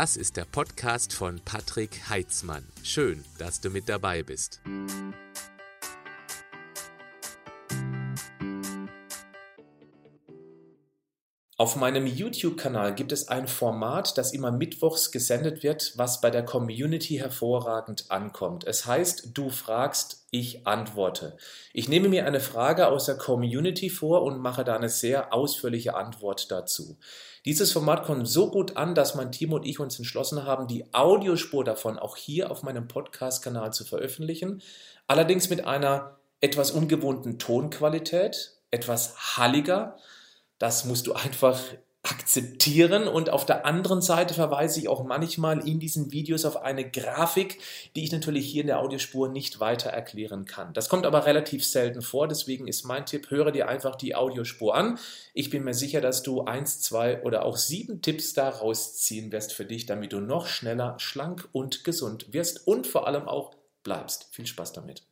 Das 0.00 0.16
ist 0.16 0.38
der 0.38 0.46
Podcast 0.46 1.12
von 1.12 1.42
Patrick 1.44 2.08
Heitzmann. 2.08 2.66
Schön, 2.82 3.22
dass 3.36 3.60
du 3.60 3.68
mit 3.68 3.86
dabei 3.86 4.22
bist. 4.22 4.62
Auf 11.58 11.76
meinem 11.76 12.06
YouTube-Kanal 12.06 12.94
gibt 12.94 13.12
es 13.12 13.28
ein 13.28 13.46
Format, 13.46 14.16
das 14.16 14.32
immer 14.32 14.50
mittwochs 14.50 15.12
gesendet 15.12 15.62
wird, 15.62 15.92
was 15.96 16.22
bei 16.22 16.30
der 16.30 16.46
Community 16.46 17.16
hervorragend 17.16 18.10
ankommt. 18.10 18.64
Es 18.66 18.86
heißt, 18.86 19.36
du 19.36 19.50
fragst, 19.50 20.26
ich 20.30 20.66
antworte. 20.66 21.36
Ich 21.74 21.90
nehme 21.90 22.08
mir 22.08 22.24
eine 22.24 22.40
Frage 22.40 22.88
aus 22.88 23.04
der 23.04 23.18
Community 23.18 23.90
vor 23.90 24.22
und 24.22 24.40
mache 24.40 24.64
da 24.64 24.76
eine 24.76 24.88
sehr 24.88 25.34
ausführliche 25.34 25.94
Antwort 25.94 26.50
dazu. 26.50 26.96
Dieses 27.44 27.72
Format 27.72 28.04
kommt 28.04 28.28
so 28.28 28.50
gut 28.50 28.76
an, 28.76 28.94
dass 28.94 29.14
mein 29.14 29.32
Team 29.32 29.52
und 29.52 29.66
ich 29.66 29.80
uns 29.80 29.98
entschlossen 29.98 30.44
haben, 30.44 30.66
die 30.66 30.92
Audiospur 30.92 31.64
davon 31.64 31.98
auch 31.98 32.16
hier 32.16 32.50
auf 32.50 32.62
meinem 32.62 32.86
Podcast-Kanal 32.86 33.72
zu 33.72 33.84
veröffentlichen. 33.84 34.62
Allerdings 35.06 35.48
mit 35.48 35.66
einer 35.66 36.18
etwas 36.40 36.70
ungewohnten 36.70 37.38
Tonqualität, 37.38 38.52
etwas 38.70 39.36
halliger 39.36 39.96
das 40.60 40.84
musst 40.84 41.08
du 41.08 41.12
einfach 41.14 41.58
akzeptieren 42.02 43.06
und 43.08 43.28
auf 43.28 43.44
der 43.44 43.66
anderen 43.66 44.00
Seite 44.00 44.32
verweise 44.32 44.80
ich 44.80 44.88
auch 44.88 45.04
manchmal 45.04 45.66
in 45.68 45.80
diesen 45.80 46.12
Videos 46.12 46.46
auf 46.46 46.62
eine 46.62 46.88
Grafik, 46.88 47.58
die 47.94 48.04
ich 48.04 48.12
natürlich 48.12 48.46
hier 48.46 48.62
in 48.62 48.68
der 48.68 48.80
Audiospur 48.80 49.28
nicht 49.28 49.60
weiter 49.60 49.90
erklären 49.90 50.46
kann. 50.46 50.72
Das 50.72 50.88
kommt 50.88 51.04
aber 51.04 51.26
relativ 51.26 51.64
selten 51.64 52.00
vor, 52.00 52.26
deswegen 52.26 52.66
ist 52.66 52.84
mein 52.84 53.04
Tipp, 53.04 53.30
höre 53.30 53.52
dir 53.52 53.68
einfach 53.68 53.96
die 53.96 54.14
Audiospur 54.14 54.74
an. 54.74 54.98
Ich 55.34 55.50
bin 55.50 55.62
mir 55.62 55.74
sicher, 55.74 56.00
dass 56.00 56.22
du 56.22 56.44
eins, 56.44 56.80
zwei 56.80 57.22
oder 57.22 57.44
auch 57.44 57.58
sieben 57.58 58.00
Tipps 58.00 58.32
da 58.32 58.48
rausziehen 58.48 59.30
wirst 59.30 59.52
für 59.52 59.66
dich, 59.66 59.84
damit 59.84 60.14
du 60.14 60.20
noch 60.20 60.46
schneller, 60.46 60.98
schlank 60.98 61.48
und 61.52 61.84
gesund 61.84 62.32
wirst 62.32 62.66
und 62.66 62.86
vor 62.86 63.06
allem 63.06 63.28
auch 63.28 63.54
bleibst. 63.82 64.28
Viel 64.32 64.46
Spaß 64.46 64.72
damit. 64.72 65.02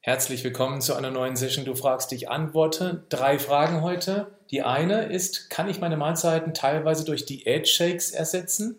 Herzlich 0.00 0.44
willkommen 0.44 0.82
zu 0.82 0.94
einer 0.94 1.10
neuen 1.10 1.34
Session. 1.34 1.64
Du 1.64 1.74
fragst, 1.74 2.12
ich 2.12 2.28
antworte. 2.28 3.04
Drei 3.08 3.38
Fragen 3.38 3.80
heute. 3.80 4.35
Die 4.50 4.62
eine 4.62 5.04
ist, 5.04 5.50
kann 5.50 5.68
ich 5.68 5.80
meine 5.80 5.96
Mahlzeiten 5.96 6.54
teilweise 6.54 7.04
durch 7.04 7.26
Diät-Shakes 7.26 8.12
ersetzen, 8.12 8.76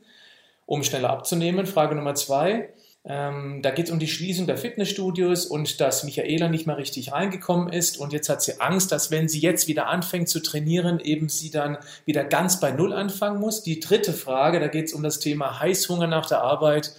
um 0.65 0.83
schneller 0.83 1.09
abzunehmen? 1.09 1.65
Frage 1.65 1.95
Nummer 1.95 2.15
zwei. 2.15 2.69
Ähm, 3.09 3.61
da 3.61 3.71
geht 3.71 3.85
es 3.85 3.91
um 3.91 3.99
die 3.99 4.07
Schließung 4.09 4.47
der 4.47 4.57
Fitnessstudios 4.57 5.45
und 5.45 5.79
dass 5.79 6.03
Michaela 6.03 6.49
nicht 6.49 6.67
mehr 6.67 6.75
richtig 6.75 7.13
reingekommen 7.13 7.71
ist 7.71 7.97
und 7.97 8.11
jetzt 8.11 8.27
hat 8.27 8.41
sie 8.41 8.59
Angst, 8.59 8.91
dass 8.91 9.11
wenn 9.11 9.29
sie 9.29 9.39
jetzt 9.39 9.69
wieder 9.69 9.87
anfängt 9.87 10.27
zu 10.27 10.41
trainieren, 10.41 10.99
eben 10.99 11.29
sie 11.29 11.49
dann 11.49 11.77
wieder 12.03 12.25
ganz 12.25 12.59
bei 12.59 12.71
Null 12.71 12.91
anfangen 12.91 13.39
muss. 13.39 13.63
Die 13.63 13.79
dritte 13.79 14.11
Frage, 14.11 14.59
da 14.59 14.67
geht 14.67 14.87
es 14.87 14.93
um 14.93 15.03
das 15.03 15.19
Thema 15.19 15.57
Heißhunger 15.61 16.07
nach 16.07 16.25
der 16.25 16.41
Arbeit 16.41 16.91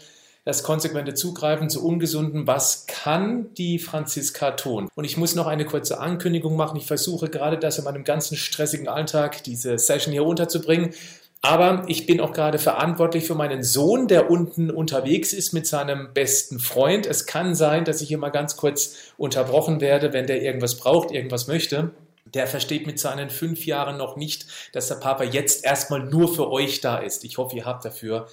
das 0.49 0.63
konsequente 0.63 1.13
Zugreifen 1.13 1.69
zu 1.69 1.85
ungesunden, 1.85 2.47
was 2.47 2.87
kann 2.87 3.53
die 3.59 3.79
Franziska 3.79 4.53
tun? 4.53 4.89
Und 4.95 5.05
ich 5.05 5.19
muss 5.19 5.35
noch 5.35 5.47
eine 5.47 5.67
kurze 5.67 6.01
Ankündigung 6.01 6.57
machen. 6.57 6.79
Ich 6.79 6.87
versuche 6.87 7.29
gerade 7.29 7.59
das 7.59 7.77
in 7.77 7.85
meinem 7.85 8.03
ganzen 8.03 8.35
stressigen 8.35 8.89
Alltag, 8.89 9.45
diese 9.45 9.77
Session 9.77 10.11
hier 10.11 10.25
unterzubringen. 10.25 10.95
Aber 11.43 11.85
ich 11.87 12.07
bin 12.07 12.19
auch 12.23 12.33
gerade 12.33 12.59
verantwortlich 12.59 13.27
für 13.27 13.35
meinen 13.35 13.63
Sohn, 13.63 14.09
der 14.09 14.31
unten 14.31 14.71
unterwegs 14.71 15.35
ist 15.35 15.53
mit 15.53 15.67
seinem 15.67 16.15
besten 16.15 16.61
Freund. 16.61 17.05
Es 17.05 17.27
kann 17.27 17.55
sein, 17.55 17.85
dass 17.85 18.01
ich 18.01 18.09
hier 18.09 18.17
mal 18.17 18.31
ganz 18.31 18.57
kurz 18.57 18.95
unterbrochen 19.19 19.83
werde, 19.83 20.15
wenn 20.15 20.27
der 20.27 20.41
irgendwas 20.41 20.77
braucht, 20.77 21.11
irgendwas 21.11 21.47
möchte. 21.47 21.91
Der 22.25 22.47
versteht 22.47 22.87
mit 22.87 22.99
seinen 22.99 23.29
fünf 23.29 23.67
Jahren 23.67 23.99
noch 23.99 24.17
nicht, 24.17 24.47
dass 24.73 24.89
der 24.89 24.95
Papa 24.95 25.25
jetzt 25.25 25.63
erstmal 25.67 26.05
nur 26.05 26.35
für 26.35 26.51
euch 26.51 26.81
da 26.81 26.97
ist. 26.97 27.25
Ich 27.25 27.37
hoffe, 27.37 27.55
ihr 27.55 27.67
habt 27.67 27.85
dafür 27.85 28.29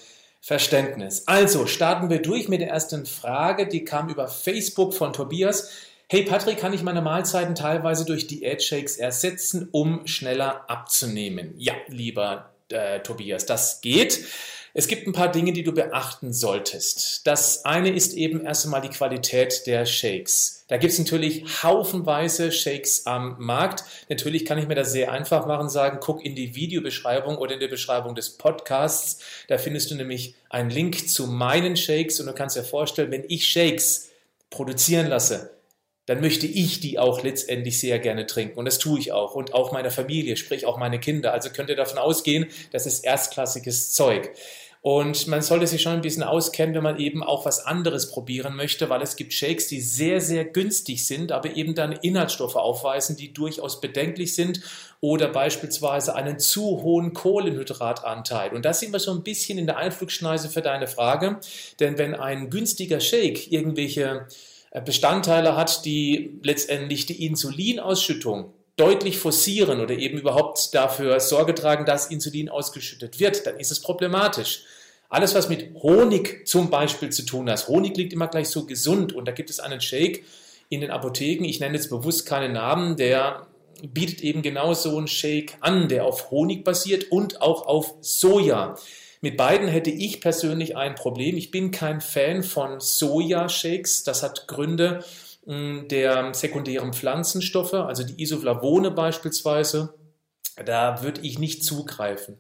Verständnis. 0.46 1.24
Also 1.26 1.66
starten 1.66 2.12
wir 2.12 2.22
durch 2.22 2.50
mit 2.50 2.62
der 2.62 2.70
ersten 2.70 3.08
Frage, 3.08 3.66
die 3.66 3.84
kam 3.84 4.10
über 4.10 4.28
Facebook 4.28 4.94
von 4.94 5.12
Tobias. 5.12 5.72
Hey 6.08 6.22
Patrick, 6.22 6.60
kann 6.60 6.72
ich 6.72 6.84
meine 6.84 7.02
Mahlzeiten 7.02 7.56
teilweise 7.56 8.06
durch 8.06 8.28
Diät-Shakes 8.28 8.98
ersetzen, 8.98 9.70
um 9.72 10.06
schneller 10.06 10.70
abzunehmen? 10.70 11.56
Ja, 11.58 11.74
lieber 11.88 12.52
äh, 12.70 13.00
Tobias, 13.00 13.48
das 13.48 13.82
geht. 13.82 14.24
Es 14.76 14.88
gibt 14.88 15.08
ein 15.08 15.14
paar 15.14 15.32
Dinge, 15.32 15.52
die 15.52 15.64
du 15.64 15.72
beachten 15.72 16.32
solltest. 16.32 17.26
Das 17.26 17.66
eine 17.66 17.90
ist 17.90 18.14
eben 18.14 18.46
erst 18.46 18.66
einmal 18.66 18.82
die 18.82 18.90
Qualität 18.90 19.66
der 19.66 19.88
Shakes. 19.88 20.55
Da 20.68 20.78
gibt 20.78 20.94
es 20.94 21.00
natürlich 21.00 21.64
haufenweise 21.64 22.52
Shakes 22.52 23.06
am 23.06 23.36
Markt. 23.38 23.84
Natürlich 24.10 24.46
kann 24.46 24.58
ich 24.58 24.68
mir 24.68 24.74
das 24.74 24.92
sehr 24.92 25.12
einfach 25.12 25.46
machen, 25.46 25.70
sagen, 25.70 26.00
guck 26.02 26.26
in 26.26 26.36
die 26.36 26.56
Videobeschreibung 26.56 27.38
oder 27.38 27.54
in 27.54 27.60
der 27.60 27.68
Beschreibung 27.68 28.16
des 28.16 28.38
Podcasts. 28.38 29.20
Da 29.48 29.60
findest 29.60 29.92
du 29.92 29.96
nämlich 29.96 30.34
einen 30.50 30.72
Link 30.72 31.08
zu 31.08 31.28
meinen 31.28 31.78
Shakes 31.78 32.20
und 32.20 32.26
du 32.26 32.34
kannst 32.34 32.56
dir 32.56 32.64
vorstellen, 32.64 33.12
wenn 33.12 33.26
ich 33.28 33.48
Shakes 33.48 34.10
produzieren 34.50 35.08
lasse, 35.08 35.52
dann 36.08 36.22
möchte 36.22 36.46
ich 36.46 36.80
die 36.80 37.00
auch 37.00 37.24
letztendlich 37.24 37.80
sehr 37.80 38.00
gerne 38.00 38.26
trinken. 38.26 38.58
Und 38.60 38.66
das 38.66 38.78
tue 38.80 39.00
ich 39.00 39.12
auch. 39.12 39.34
Und 39.34 39.54
auch 39.54 39.72
meine 39.72 39.90
Familie, 39.92 40.38
sprich 40.38 40.66
auch 40.66 40.78
meine 40.78 41.00
Kinder. 41.00 41.34
Also 41.34 41.50
könnt 41.50 41.70
ihr 41.70 41.76
davon 41.76 41.98
ausgehen, 41.98 42.48
das 42.72 42.86
ist 42.86 43.04
erstklassiges 43.04 43.92
Zeug. 43.92 44.32
Und 44.86 45.26
man 45.26 45.42
sollte 45.42 45.66
sich 45.66 45.82
schon 45.82 45.94
ein 45.94 46.02
bisschen 46.02 46.22
auskennen, 46.22 46.76
wenn 46.76 46.84
man 46.84 47.00
eben 47.00 47.24
auch 47.24 47.48
was 47.48 47.66
anderes 47.66 48.12
probieren 48.12 48.56
möchte, 48.56 48.88
weil 48.88 49.02
es 49.02 49.16
gibt 49.16 49.34
Shakes, 49.34 49.66
die 49.66 49.82
sehr, 49.82 50.22
sehr 50.22 50.46
günstig 50.46 51.08
sind, 51.08 51.32
aber 51.32 51.56
eben 51.56 51.74
dann 51.74 51.92
Inhaltsstoffe 51.92 52.56
aufweisen, 52.56 53.18
die 53.18 53.34
durchaus 53.34 53.82
bedenklich 53.82 54.36
sind 54.36 54.62
oder 55.02 55.30
beispielsweise 55.30 56.14
einen 56.14 56.38
zu 56.38 56.84
hohen 56.84 57.14
Kohlenhydratanteil. 57.14 58.54
Und 58.54 58.64
das 58.64 58.80
sind 58.80 58.94
wir 58.94 59.00
schon 59.00 59.18
ein 59.18 59.24
bisschen 59.24 59.58
in 59.58 59.66
der 59.66 59.78
Einflugschneise 59.78 60.50
für 60.50 60.62
deine 60.62 60.86
Frage. 60.86 61.40
Denn 61.80 61.98
wenn 61.98 62.14
ein 62.14 62.52
günstiger 62.52 63.00
Shake 63.00 63.52
irgendwelche 63.52 64.28
äh, 64.70 64.82
Bestandteile 64.82 65.56
hat, 65.56 65.84
die 65.86 66.38
letztendlich 66.44 67.08
die 67.08 67.26
Insulinausschüttung 67.26 68.54
deutlich 68.78 69.18
forcieren 69.18 69.80
oder 69.80 69.96
eben 69.96 70.18
überhaupt 70.18 70.74
dafür 70.74 71.20
Sorge 71.20 71.56
tragen, 71.56 71.86
dass 71.86 72.08
Insulin 72.08 72.50
ausgeschüttet 72.50 73.20
wird, 73.20 73.46
dann 73.46 73.60
ist 73.60 73.72
es 73.72 73.82
problematisch. 73.82 74.64
Alles, 75.10 75.34
was 75.36 75.50
mit 75.50 75.74
Honig 75.76 76.48
zum 76.48 76.70
Beispiel 76.70 77.10
zu 77.10 77.24
tun 77.24 77.50
hat. 77.50 77.68
Honig 77.68 77.96
liegt 77.96 78.12
immer 78.12 78.28
gleich 78.28 78.50
so 78.50 78.66
gesund 78.66 79.14
und 79.14 79.26
da 79.26 79.32
gibt 79.32 79.50
es 79.50 79.60
einen 79.60 79.80
Shake 79.80 80.26
in 80.70 80.82
den 80.82 80.92
Apotheken, 80.92 81.46
ich 81.46 81.60
nenne 81.60 81.76
jetzt 81.76 81.90
bewusst 81.90 82.26
keinen 82.26 82.54
Namen, 82.54 82.98
der 82.98 83.48
bietet 83.94 84.22
eben 84.22 84.42
genau 84.42 84.74
so 84.74 84.98
einen 84.98 85.08
Shake 85.08 85.58
an, 85.62 85.88
der 85.88 86.06
auf 86.06 86.32
Honig 86.32 86.64
basiert 86.64 87.12
und 87.12 87.42
auch 87.42 87.68
auf 87.68 87.96
Soja. 88.02 88.76
Mit 89.22 89.38
beiden 89.38 89.68
hätte 89.68 89.90
ich 89.90 90.22
persönlich 90.22 90.76
ein 90.76 90.96
Problem. 90.96 91.38
Ich 91.38 91.52
bin 91.52 91.72
kein 91.72 92.02
Fan 92.02 92.44
von 92.44 92.80
Soja-Shakes. 92.80 94.04
Das 94.04 94.22
hat 94.22 94.48
Gründe 94.48 95.04
der 95.46 96.34
sekundären 96.34 96.94
Pflanzenstoffe, 96.94 97.74
also 97.74 98.04
die 98.04 98.22
Isoflavone 98.22 98.92
beispielsweise. 98.92 99.94
Da 100.64 101.04
würde 101.04 101.22
ich 101.22 101.38
nicht 101.38 101.66
zugreifen. 101.66 102.38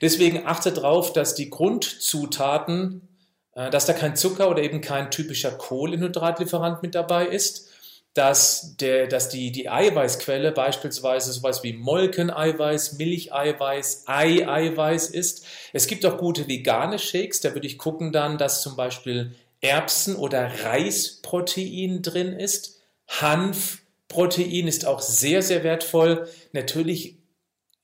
Deswegen 0.00 0.46
achte 0.46 0.72
darauf, 0.72 1.12
dass 1.12 1.36
die 1.36 1.48
Grundzutaten, 1.48 3.08
äh, 3.54 3.70
dass 3.70 3.86
da 3.86 3.92
kein 3.92 4.16
Zucker 4.16 4.50
oder 4.50 4.62
eben 4.62 4.80
kein 4.80 5.12
typischer 5.12 5.52
Kohlenhydratlieferant 5.52 6.82
mit 6.82 6.96
dabei 6.96 7.26
ist, 7.26 7.68
dass, 8.14 8.76
der, 8.76 9.06
dass 9.06 9.28
die, 9.28 9.52
die 9.52 9.70
Eiweißquelle 9.70 10.52
beispielsweise 10.52 11.32
sowas 11.32 11.62
wie 11.62 11.72
Molkeneiweiß, 11.72 12.98
Milcheiweiß, 12.98 14.04
Eieiweiß 14.06 15.10
ist. 15.10 15.46
Es 15.72 15.86
gibt 15.86 16.04
auch 16.04 16.18
gute 16.18 16.46
vegane 16.48 16.98
Shakes, 16.98 17.40
da 17.40 17.54
würde 17.54 17.66
ich 17.66 17.78
gucken 17.78 18.12
dann, 18.12 18.36
dass 18.36 18.60
zum 18.60 18.76
Beispiel 18.76 19.34
Erbsen- 19.62 20.16
oder 20.16 20.64
Reisprotein 20.64 22.02
drin 22.02 22.34
ist. 22.34 22.82
Hanfprotein 23.08 24.68
ist 24.68 24.84
auch 24.86 25.00
sehr, 25.00 25.42
sehr 25.42 25.64
wertvoll. 25.64 26.28
Natürlich 26.52 27.16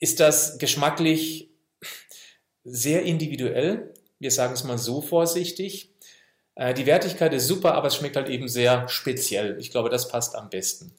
ist 0.01 0.21
das 0.21 0.59
geschmacklich 0.59 1.49
sehr 2.65 3.03
individuell. 3.03 3.95
Wir 4.19 4.31
sagen 4.31 4.53
es 4.53 4.65
mal 4.65 4.79
so 4.79 5.01
vorsichtig. 5.01 5.95
Äh, 6.57 6.75
die 6.75 6.87
Wertigkeit 6.87 7.33
ist 7.33 7.47
super, 7.47 7.75
aber 7.75 7.89
es 7.89 7.97
schmeckt 7.97 8.17
halt 8.17 8.29
eben 8.29 8.49
sehr 8.49 8.89
speziell. 8.89 9.57
Ich 9.61 9.71
glaube, 9.71 9.89
das 9.89 10.09
passt 10.09 10.35
am 10.35 10.51
besten. 10.51 10.93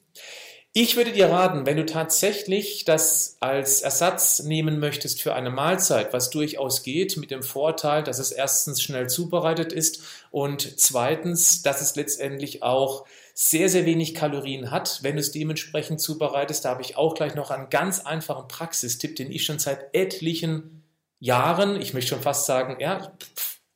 Ich 0.72 0.94
würde 0.94 1.10
dir 1.10 1.28
raten, 1.28 1.66
wenn 1.66 1.78
du 1.78 1.84
tatsächlich 1.84 2.84
das 2.84 3.36
als 3.40 3.82
Ersatz 3.82 4.38
nehmen 4.44 4.78
möchtest 4.78 5.20
für 5.20 5.34
eine 5.34 5.50
Mahlzeit, 5.50 6.12
was 6.12 6.30
durchaus 6.30 6.84
geht, 6.84 7.16
mit 7.16 7.32
dem 7.32 7.42
Vorteil, 7.42 8.04
dass 8.04 8.20
es 8.20 8.30
erstens 8.30 8.80
schnell 8.80 9.08
zubereitet 9.08 9.72
ist 9.72 10.00
und 10.30 10.78
zweitens, 10.78 11.62
dass 11.62 11.80
es 11.80 11.96
letztendlich 11.96 12.62
auch 12.62 13.04
sehr, 13.34 13.68
sehr 13.68 13.84
wenig 13.84 14.14
Kalorien 14.14 14.70
hat, 14.70 15.00
wenn 15.02 15.16
du 15.16 15.20
es 15.20 15.32
dementsprechend 15.32 16.00
zubereitest. 16.00 16.64
Da 16.64 16.70
habe 16.70 16.82
ich 16.82 16.96
auch 16.96 17.14
gleich 17.14 17.34
noch 17.34 17.50
einen 17.50 17.68
ganz 17.68 18.06
einfachen 18.06 18.46
Praxistipp, 18.46 19.16
den 19.16 19.32
ich 19.32 19.44
schon 19.44 19.58
seit 19.58 19.92
etlichen 19.92 20.84
Jahren, 21.18 21.80
ich 21.80 21.94
möchte 21.94 22.10
schon 22.10 22.22
fast 22.22 22.46
sagen, 22.46 22.76
ja, 22.78 23.10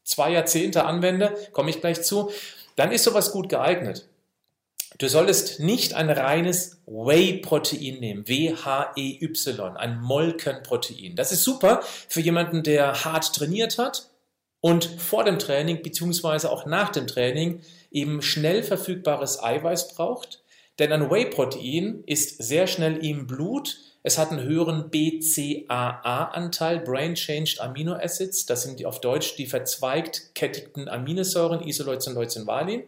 zwei 0.04 0.30
Jahrzehnte 0.30 0.84
anwende, 0.84 1.34
komme 1.50 1.70
ich 1.70 1.80
gleich 1.80 2.02
zu, 2.04 2.30
dann 2.76 2.92
ist 2.92 3.02
sowas 3.02 3.32
gut 3.32 3.48
geeignet. 3.48 4.06
Du 4.98 5.08
solltest 5.08 5.58
nicht 5.58 5.94
ein 5.94 6.08
reines 6.08 6.80
Whey-Protein 6.86 7.98
nehmen, 7.98 8.28
W-H-E-Y, 8.28 9.76
ein 9.76 10.00
Molkenprotein. 10.00 11.16
Das 11.16 11.32
ist 11.32 11.42
super 11.42 11.80
für 12.08 12.20
jemanden, 12.20 12.62
der 12.62 13.04
hart 13.04 13.34
trainiert 13.34 13.78
hat 13.78 14.10
und 14.60 14.84
vor 14.84 15.24
dem 15.24 15.40
Training 15.40 15.82
beziehungsweise 15.82 16.50
auch 16.50 16.64
nach 16.64 16.90
dem 16.90 17.08
Training 17.08 17.60
eben 17.90 18.22
schnell 18.22 18.62
verfügbares 18.62 19.42
Eiweiß 19.42 19.94
braucht. 19.94 20.44
Denn 20.78 20.92
ein 20.92 21.10
Whey-Protein 21.10 22.04
ist 22.06 22.42
sehr 22.42 22.68
schnell 22.68 23.04
im 23.04 23.26
Blut. 23.26 23.78
Es 24.04 24.16
hat 24.16 24.30
einen 24.30 24.44
höheren 24.44 24.90
BCAA-Anteil, 24.90 26.80
Brain 26.80 27.14
Changed 27.14 27.60
Amino 27.60 27.94
Acids. 27.94 28.46
Das 28.46 28.62
sind 28.62 28.84
auf 28.84 29.00
Deutsch 29.00 29.34
die 29.36 29.46
verzweigt 29.46 30.34
kettigten 30.34 30.88
Aminosäuren, 30.88 31.66
Isoleucin, 31.66 32.14
Leucin, 32.14 32.46
Valin. 32.46 32.84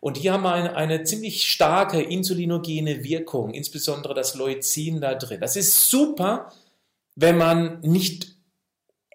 Und 0.00 0.16
die 0.16 0.30
haben 0.30 0.46
eine, 0.46 0.76
eine 0.76 1.04
ziemlich 1.04 1.46
starke 1.50 2.00
insulinogene 2.00 3.04
Wirkung, 3.04 3.52
insbesondere 3.52 4.14
das 4.14 4.34
Leucin 4.34 5.00
da 5.00 5.14
drin. 5.14 5.40
Das 5.40 5.56
ist 5.56 5.90
super, 5.90 6.50
wenn 7.16 7.36
man 7.36 7.80
nicht 7.80 8.40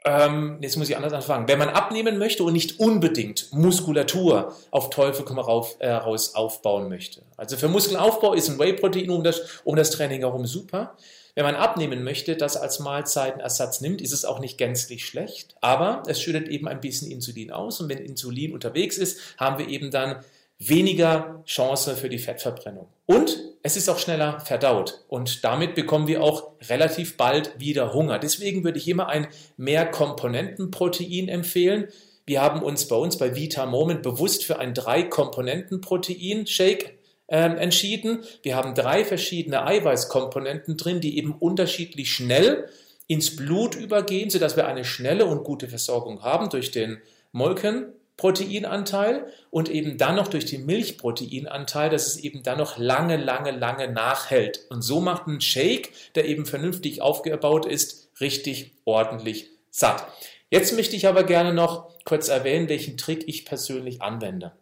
ähm, 0.06 0.60
jetzt 0.62 0.78
muss 0.78 0.88
ich 0.88 0.96
anders 0.96 1.14
anfangen. 1.14 1.48
Wenn 1.48 1.58
man 1.58 1.70
abnehmen 1.70 2.20
möchte 2.20 2.44
und 2.44 2.54
nicht 2.54 2.80
unbedingt 2.80 3.52
Muskulatur 3.52 4.56
auf 4.70 4.92
Teufel 4.92 5.26
komm 5.26 5.40
rauf, 5.40 5.78
äh, 5.80 5.90
raus 5.90 6.36
aufbauen 6.36 6.90
möchte. 6.90 7.24
Also 7.38 7.58
für 7.58 7.68
Muskelaufbau 7.68 8.34
ist 8.34 8.48
ein 8.48 8.60
Whey-Protein 8.60 9.10
um 9.10 9.24
das, 9.24 9.42
um 9.64 9.76
das 9.76 9.90
Training 9.90 10.20
herum 10.20 10.46
super. 10.46 10.96
Wenn 11.34 11.44
man 11.44 11.56
abnehmen 11.56 12.04
möchte, 12.04 12.38
das 12.38 12.56
als 12.56 12.80
Mahlzeitenersatz 12.80 13.82
nimmt, 13.82 14.00
ist 14.00 14.14
es 14.14 14.26
auch 14.26 14.40
nicht 14.40 14.58
gänzlich 14.58 15.06
schlecht. 15.06 15.56
Aber 15.60 16.04
es 16.08 16.22
schüttet 16.22 16.48
eben 16.50 16.68
ein 16.68 16.80
bisschen 16.80 17.12
Insulin 17.12 17.52
aus. 17.52 17.82
Und 17.82 17.90
wenn 17.90 17.98
Insulin 17.98 18.54
unterwegs 18.54 18.98
ist, 18.98 19.20
haben 19.38 19.58
wir 19.58 19.68
eben 19.68 19.90
dann 19.90 20.24
weniger 20.60 21.42
Chance 21.46 21.96
für 21.96 22.10
die 22.10 22.18
Fettverbrennung. 22.18 22.88
Und 23.06 23.38
es 23.62 23.78
ist 23.78 23.88
auch 23.90 24.00
schneller 24.00 24.40
verdaut 24.40 25.04
und 25.08 25.44
damit 25.44 25.76
bekommen 25.76 26.08
wir 26.08 26.24
auch 26.24 26.54
relativ 26.70 27.18
bald 27.18 27.60
wieder 27.60 27.94
Hunger. 27.94 28.18
Deswegen 28.20 28.64
würde 28.64 28.80
ich 28.80 28.88
immer 28.88 29.10
ein 29.10 29.28
Mehrkomponentenprotein 29.58 31.28
empfehlen. 31.28 31.90
Wir 32.26 32.42
haben 32.42 32.64
uns 32.64 32.88
bei 32.88 32.96
uns 32.96 33.18
bei 33.18 33.36
Vita 33.36 33.66
Moment 33.66 34.02
bewusst 34.02 34.46
für 34.46 34.60
ein 34.60 34.74
Drei-Komponenten-Protein-Shake 34.74 36.98
ähm, 37.28 37.58
entschieden. 37.58 38.24
Wir 38.44 38.56
haben 38.56 38.76
drei 38.76 39.04
verschiedene 39.04 39.66
Eiweißkomponenten 39.66 40.78
drin, 40.78 41.02
die 41.02 41.18
eben 41.18 41.34
unterschiedlich 41.34 42.12
schnell 42.12 42.70
ins 43.08 43.36
Blut 43.36 43.76
übergehen, 43.76 44.30
sodass 44.30 44.56
wir 44.56 44.68
eine 44.68 44.86
schnelle 44.86 45.26
und 45.26 45.44
gute 45.44 45.68
Versorgung 45.68 46.24
haben 46.24 46.50
durch 46.50 46.72
den 46.72 47.02
Molken 47.32 47.88
Proteinanteil 48.18 49.26
und 49.50 49.70
eben 49.70 49.98
dann 49.98 50.16
noch 50.16 50.30
durch 50.30 50.46
den 50.46 50.66
Milchproteinanteil, 50.66 51.90
dass 51.90 52.08
es 52.08 52.18
eben 52.18 52.44
dann 52.44 52.58
noch 52.58 52.78
lange, 52.78 53.18
lange, 53.18 53.52
lange 53.52 53.92
nachhält. 53.92 54.66
Und 54.70 54.82
so 54.82 55.02
macht 55.02 55.28
ein 55.28 55.42
Shake, 55.42 55.92
der 56.16 56.26
eben 56.26 56.46
vernünftig 56.46 57.02
aufgebaut 57.02 57.66
ist, 57.66 58.10
richtig 58.22 58.72
ordentlich 58.86 59.50
satt. 59.70 60.08
Jetzt 60.50 60.74
möchte 60.74 60.96
ich 60.96 61.08
aber 61.08 61.24
gerne 61.24 61.54
noch 61.54 61.90
kurz 62.06 62.30
erwähnen, 62.30 62.70
welchen 62.70 62.98
Trick 62.98 63.28
ich 63.28 63.46
persönlich 63.46 64.02
anwende. 64.02 64.54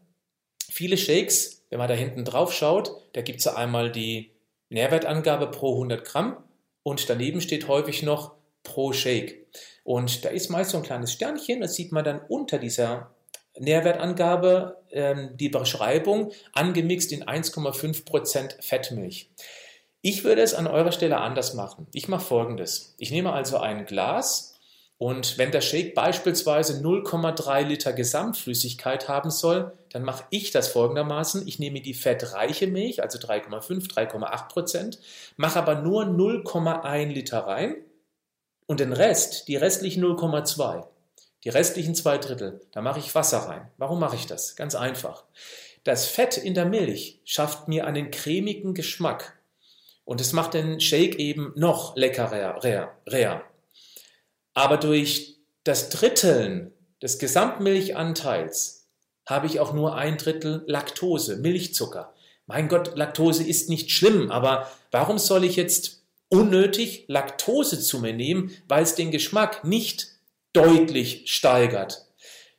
Viele 0.70 0.98
Shakes, 0.98 1.66
wenn 1.70 1.78
man 1.78 1.90
da 1.90 1.94
hinten 1.94 2.26
drauf 2.26 2.54
schaut, 2.54 2.92
da 3.14 3.22
gibt 3.22 3.40
es 3.40 3.48
einmal 3.48 3.92
die 3.92 4.32
Nährwertangabe 4.70 5.48
pro 5.52 5.74
100 5.74 6.04
Gramm 6.04 6.38
und 6.82 7.08
daneben 7.10 7.42
steht 7.42 7.68
häufig 7.68 8.02
noch 8.02 8.34
pro 8.64 8.92
Shake. 8.94 9.46
Und 9.84 10.26
da 10.26 10.30
ist 10.30 10.50
meist 10.50 10.72
so 10.72 10.78
ein 10.78 10.84
kleines 10.84 11.14
Sternchen, 11.14 11.62
das 11.62 11.76
sieht 11.76 11.92
man 11.92 12.04
dann 12.04 12.22
unter 12.28 12.58
dieser 12.58 13.12
Nährwertangabe, 13.60 14.84
ähm, 14.92 15.32
die 15.36 15.50
Beschreibung, 15.50 16.32
angemixt 16.54 17.12
in 17.12 17.24
1,5% 17.24 18.62
Fettmilch. 18.62 19.30
Ich 20.02 20.24
würde 20.24 20.42
es 20.42 20.54
an 20.54 20.68
eurer 20.68 20.92
Stelle 20.92 21.18
anders 21.18 21.54
machen. 21.54 21.88
Ich 21.94 22.08
mache 22.08 22.26
folgendes. 22.26 22.96
Ich 22.98 23.12
nehme 23.12 23.32
also 23.32 23.58
ein 23.58 23.86
Glas 23.86 24.54
und 24.98 25.38
wenn 25.38 25.52
der 25.52 25.62
Shake 25.62 25.96
beispielsweise 25.96 26.82
0,3 26.82 27.64
Liter 27.64 27.94
Gesamtflüssigkeit 27.94 29.10
haben 29.10 29.32
soll, 29.32 29.78
dann 29.90 30.04
mache 30.04 30.24
ich 30.30 30.52
das 30.52 30.70
folgendermaßen. 30.70 31.46
Ich 31.48 31.60
nehme 31.60 31.82
die 31.82 31.94
fettreiche 31.94 32.68
Milch, 32.68 33.04
also 33.04 33.20
3,5, 33.20 33.94
3,8 33.94 34.48
Prozent, 34.48 35.00
mache 35.36 35.60
aber 35.60 35.82
nur 35.82 36.04
0,1 36.04 37.08
Liter 37.08 37.40
rein 37.40 37.76
und 38.66 38.80
den 38.80 38.94
Rest, 38.94 39.48
die 39.48 39.56
restlichen 39.56 40.04
0,2, 40.04 40.86
die 41.44 41.50
restlichen 41.50 41.95
zwei 41.95 42.18
Drittel, 42.18 42.62
da 42.72 42.81
mache 42.81 43.00
ich 43.00 43.13
Wasser 43.16 43.40
rein. 43.40 43.69
Warum 43.78 44.00
mache 44.00 44.16
ich 44.16 44.28
das? 44.28 44.56
Ganz 44.56 44.75
einfach. 44.75 45.25
Das 45.84 46.06
Fett 46.06 46.38
in 46.38 46.54
der 46.54 46.66
Milch 46.66 47.19
schafft 47.25 47.68
mir 47.68 47.86
einen 47.86 48.12
cremigen 48.12 48.74
Geschmack. 48.74 49.38
Und 50.06 50.22
es 50.22 50.34
macht 50.34 50.54
den 50.54 50.80
Shake 50.80 51.19
eben 51.19 51.54
noch 51.56 51.95
leckerer. 51.95 52.60
Aber 54.54 54.78
durch 54.78 55.38
das 55.63 55.90
Dritteln 55.90 56.74
des 57.01 57.19
Gesamtmilchanteils 57.19 58.88
habe 59.25 59.48
ich 59.48 59.60
auch 59.60 59.74
nur 59.74 59.95
ein 59.95 60.18
Drittel 60.18 60.63
Laktose, 60.68 61.38
Milchzucker. 61.38 62.13
Mein 62.45 62.68
Gott, 62.68 62.98
Laktose 62.98 63.44
ist 63.44 63.69
nicht 63.69 63.92
schlimm, 63.92 64.31
aber 64.31 64.69
warum 64.92 65.18
soll 65.18 65.45
ich 65.45 65.56
jetzt 65.56 66.04
unnötig 66.28 67.06
Laktose 67.07 67.80
zu 67.80 68.00
mir 68.00 68.13
nehmen, 68.13 68.51
weil 68.68 68.84
es 68.84 68.95
den 68.95 69.12
Geschmack 69.12 69.63
nicht 69.63 70.12
deutlich 70.54 71.24
steigert. 71.26 72.06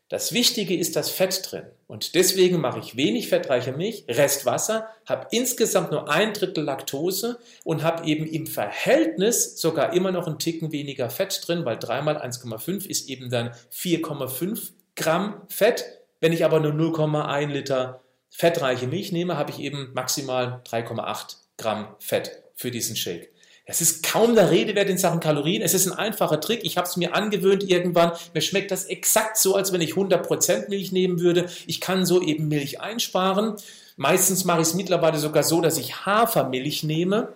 Das 0.09 0.33
Wichtige 0.33 0.77
ist 0.77 0.97
das 0.97 1.11
Fett 1.11 1.51
drin. 1.51 1.65
Und 1.87 2.15
deswegen 2.15 2.61
mache 2.61 2.79
ich 2.79 2.97
wenig 2.97 3.29
fettreiche 3.29 3.73
Milch, 3.73 4.05
Rest 4.09 4.45
Wasser, 4.47 4.89
habe 5.07 5.27
insgesamt 5.31 5.91
nur 5.91 6.11
ein 6.11 6.35
Drittel 6.35 6.63
Laktose 6.63 7.39
und 7.65 7.83
habe 7.83 8.07
eben 8.07 8.27
im 8.27 8.47
Verhältnis 8.47 9.61
sogar 9.61 9.93
immer 9.93 10.13
noch 10.13 10.27
einen 10.27 10.39
Ticken 10.39 10.73
weniger 10.73 11.09
Fett 11.09 11.41
drin, 11.47 11.65
weil 11.65 11.79
3 11.79 12.03
mal 12.03 12.17
1,5 12.19 12.87
ist 12.87 13.09
eben 13.09 13.31
dann 13.31 13.51
4,5 13.73 14.73
Gramm 14.95 15.43
Fett. 15.49 15.85
Wenn 16.21 16.33
ich 16.33 16.45
aber 16.45 16.61
nur 16.61 16.73
0,1 16.73 17.49
Liter 17.49 18.03
fettreiche 18.31 18.87
Milch 18.87 19.11
nehme, 19.11 19.37
habe 19.37 19.51
ich 19.51 19.59
eben 19.59 19.91
maximal 19.95 20.63
3,8 20.65 21.37
Gramm 21.57 21.97
Fett 21.99 22.43
für 22.55 22.71
diesen 22.71 22.95
Shake. 22.95 23.34
Es 23.67 23.81
ist 23.81 24.03
kaum 24.03 24.35
der 24.35 24.51
Rede 24.51 24.75
wert 24.75 24.91
in 24.91 24.99
Sachen 24.99 25.21
Kalorien. 25.21 25.63
Es 25.63 25.73
ist 25.73 25.87
ein 25.87 25.95
einfacher 25.95 26.41
Trick. 26.41 26.61
Ich 26.65 26.77
habe 26.77 26.87
es 26.87 26.97
mir 26.99 27.15
angewöhnt 27.15 27.63
irgendwann. 27.63 28.13
Mir 28.35 28.43
schmeckt 28.43 28.71
das 28.71 28.85
exakt 28.85 29.39
so, 29.39 29.55
als 29.55 29.73
wenn 29.73 29.81
ich 29.81 29.95
100% 29.95 30.69
Milch 30.69 30.93
nehmen 30.93 31.21
würde. 31.21 31.47
Ich 31.67 31.81
kann 31.81 32.05
so 32.05 32.21
eben 32.21 32.49
Milch 32.49 32.83
einsparen. 32.83 33.55
Meistens 33.97 34.45
mache 34.45 34.61
ich 34.61 34.69
es 34.69 34.75
mittlerweile 34.75 35.19
sogar 35.19 35.45
so, 35.45 35.63
dass 35.63 35.79
ich 35.79 36.05
Hafermilch 36.05 36.83
nehme 36.83 37.29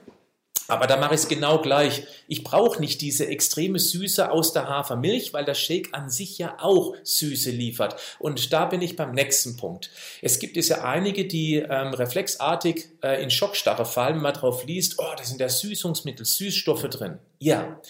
aber 0.69 0.87
da 0.87 0.99
mache 0.99 1.15
ich 1.15 1.23
es 1.23 1.29
genau 1.29 1.61
gleich. 1.61 2.05
Ich 2.29 2.45
brauche 2.45 2.79
nicht 2.79 3.01
diese 3.01 3.27
extreme 3.27 3.79
Süße 3.79 4.31
aus 4.31 4.53
der 4.53 4.69
Hafermilch, 4.69 5.33
weil 5.33 5.47
der 5.47 5.55
Shake 5.55 5.89
an 5.93 6.11
sich 6.11 6.37
ja 6.37 6.57
auch 6.61 6.95
Süße 7.03 7.51
liefert. 7.51 7.97
Und 8.19 8.53
da 8.53 8.67
bin 8.67 8.83
ich 8.83 8.95
beim 8.95 9.13
nächsten 9.13 9.57
Punkt. 9.57 9.91
Es 10.21 10.39
gibt 10.39 10.59
es 10.59 10.69
ja 10.69 10.85
einige, 10.85 11.27
die 11.27 11.57
ähm, 11.57 11.95
reflexartig 11.95 12.91
äh, 13.03 13.23
in 13.23 13.31
Schockstarre 13.31 13.87
fallen, 13.87 14.17
wenn 14.17 14.23
man 14.23 14.35
drauf 14.35 14.67
liest, 14.67 14.97
oh, 14.99 15.15
da 15.17 15.25
sind 15.25 15.41
ja 15.41 15.49
Süßungsmittel, 15.49 16.27
Süßstoffe 16.27 16.89
drin. 16.91 17.19
Ja, 17.39 17.81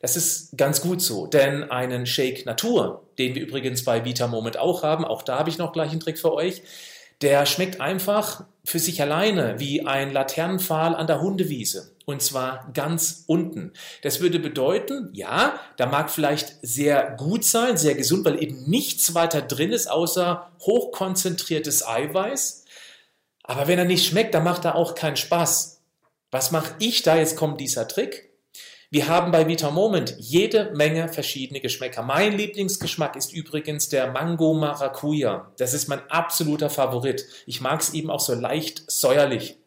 das 0.00 0.16
ist 0.16 0.58
ganz 0.58 0.82
gut 0.82 1.00
so, 1.00 1.26
denn 1.26 1.70
einen 1.70 2.04
Shake 2.04 2.44
Natur, 2.44 3.02
den 3.18 3.34
wir 3.34 3.42
übrigens 3.42 3.82
bei 3.82 4.04
Vita 4.04 4.26
Moment 4.26 4.58
auch 4.58 4.82
haben, 4.82 5.04
auch 5.06 5.22
da 5.22 5.38
habe 5.38 5.48
ich 5.48 5.56
noch 5.56 5.72
gleich 5.72 5.90
einen 5.90 6.00
Trick 6.00 6.18
für 6.18 6.34
euch, 6.34 6.62
der 7.22 7.46
schmeckt 7.46 7.80
einfach 7.80 8.44
für 8.64 8.78
sich 8.78 9.00
alleine 9.00 9.58
wie 9.58 9.86
ein 9.86 10.12
Laternenpfahl 10.12 10.94
an 10.94 11.06
der 11.06 11.20
Hundewiese. 11.20 11.94
Und 12.04 12.22
zwar 12.22 12.70
ganz 12.72 13.24
unten. 13.26 13.72
Das 14.02 14.20
würde 14.20 14.38
bedeuten, 14.38 15.10
ja, 15.12 15.58
da 15.76 15.86
mag 15.86 16.10
vielleicht 16.10 16.54
sehr 16.62 17.16
gut 17.16 17.44
sein, 17.44 17.76
sehr 17.76 17.94
gesund, 17.94 18.24
weil 18.24 18.40
eben 18.40 18.68
nichts 18.68 19.14
weiter 19.14 19.42
drin 19.42 19.72
ist, 19.72 19.90
außer 19.90 20.52
hochkonzentriertes 20.60 21.86
Eiweiß. 21.86 22.64
Aber 23.42 23.66
wenn 23.66 23.78
er 23.78 23.84
nicht 23.84 24.06
schmeckt, 24.06 24.34
dann 24.34 24.44
macht 24.44 24.64
er 24.64 24.76
auch 24.76 24.94
keinen 24.94 25.16
Spaß. 25.16 25.80
Was 26.30 26.50
mache 26.50 26.74
ich 26.78 27.02
da? 27.02 27.16
Jetzt 27.16 27.36
kommt 27.36 27.60
dieser 27.60 27.88
Trick. 27.88 28.25
Wir 28.90 29.08
haben 29.08 29.32
bei 29.32 29.48
Vita 29.48 29.70
Moment 29.70 30.14
jede 30.18 30.72
Menge 30.74 31.08
verschiedene 31.08 31.60
Geschmäcker. 31.60 32.02
Mein 32.02 32.36
Lieblingsgeschmack 32.36 33.16
ist 33.16 33.32
übrigens 33.32 33.88
der 33.88 34.12
Mango 34.12 34.54
Maracuja. 34.54 35.52
Das 35.58 35.74
ist 35.74 35.88
mein 35.88 36.08
absoluter 36.08 36.70
Favorit. 36.70 37.26
Ich 37.46 37.60
mag 37.60 37.80
es 37.80 37.94
eben 37.94 38.10
auch 38.10 38.20
so 38.20 38.34
leicht 38.34 38.88
säuerlich. 38.90 39.58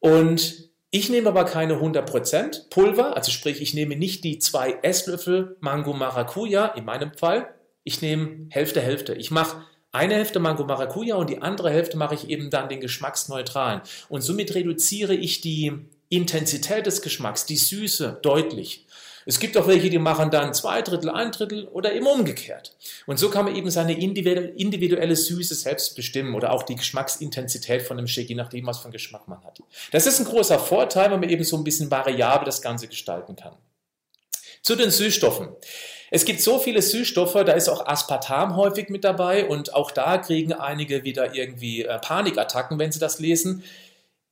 Und 0.00 0.70
ich 0.90 1.08
nehme 1.08 1.30
aber 1.30 1.46
keine 1.46 1.76
100% 1.76 2.68
Pulver, 2.68 3.16
also 3.16 3.30
sprich, 3.30 3.62
ich 3.62 3.72
nehme 3.72 3.96
nicht 3.96 4.24
die 4.24 4.38
zwei 4.38 4.78
Esslöffel 4.82 5.56
Mango 5.60 5.94
Maracuja 5.94 6.66
in 6.66 6.84
meinem 6.84 7.14
Fall. 7.14 7.54
Ich 7.84 8.02
nehme 8.02 8.48
Hälfte, 8.50 8.82
Hälfte. 8.82 9.14
Ich 9.14 9.30
mache 9.30 9.64
eine 9.92 10.14
Hälfte 10.14 10.40
Mango 10.40 10.64
Maracuja 10.64 11.16
und 11.16 11.30
die 11.30 11.40
andere 11.40 11.70
Hälfte 11.70 11.96
mache 11.96 12.14
ich 12.14 12.28
eben 12.28 12.50
dann 12.50 12.68
den 12.68 12.80
geschmacksneutralen. 12.80 13.80
Und 14.10 14.20
somit 14.20 14.54
reduziere 14.54 15.14
ich 15.14 15.40
die 15.40 15.72
Intensität 16.12 16.86
des 16.86 17.00
Geschmacks, 17.00 17.46
die 17.46 17.56
Süße 17.56 18.20
deutlich. 18.22 18.86
Es 19.24 19.38
gibt 19.38 19.56
auch 19.56 19.66
welche, 19.66 19.88
die 19.88 19.98
machen 19.98 20.30
dann 20.30 20.52
zwei 20.52 20.82
Drittel, 20.82 21.08
ein 21.08 21.30
Drittel 21.30 21.68
oder 21.68 21.94
eben 21.94 22.06
umgekehrt. 22.06 22.76
Und 23.06 23.18
so 23.18 23.30
kann 23.30 23.44
man 23.44 23.54
eben 23.54 23.70
seine 23.70 23.98
individuelle 23.98 25.16
Süße 25.16 25.54
selbst 25.54 25.94
bestimmen 25.94 26.34
oder 26.34 26.52
auch 26.52 26.64
die 26.64 26.74
Geschmacksintensität 26.74 27.82
von 27.82 27.98
einem 27.98 28.08
Shake, 28.08 28.28
je 28.28 28.34
nachdem, 28.34 28.66
was 28.66 28.78
für 28.78 28.84
einen 28.84 28.92
Geschmack 28.92 29.28
man 29.28 29.42
hat. 29.44 29.60
Das 29.92 30.06
ist 30.06 30.18
ein 30.18 30.26
großer 30.26 30.58
Vorteil, 30.58 31.10
weil 31.10 31.18
man 31.18 31.30
eben 31.30 31.44
so 31.44 31.56
ein 31.56 31.64
bisschen 31.64 31.90
variabel 31.90 32.44
das 32.44 32.60
Ganze 32.60 32.88
gestalten 32.88 33.36
kann. 33.36 33.54
Zu 34.60 34.76
den 34.76 34.90
Süßstoffen. 34.90 35.48
Es 36.10 36.26
gibt 36.26 36.42
so 36.42 36.58
viele 36.58 36.82
Süßstoffe, 36.82 37.32
da 37.32 37.52
ist 37.52 37.70
auch 37.70 37.86
Aspartam 37.86 38.54
häufig 38.54 38.90
mit 38.90 39.02
dabei 39.02 39.46
und 39.46 39.72
auch 39.72 39.90
da 39.90 40.18
kriegen 40.18 40.52
einige 40.52 41.04
wieder 41.04 41.34
irgendwie 41.34 41.84
äh, 41.84 41.98
Panikattacken, 41.98 42.78
wenn 42.78 42.92
sie 42.92 42.98
das 42.98 43.18
lesen 43.18 43.64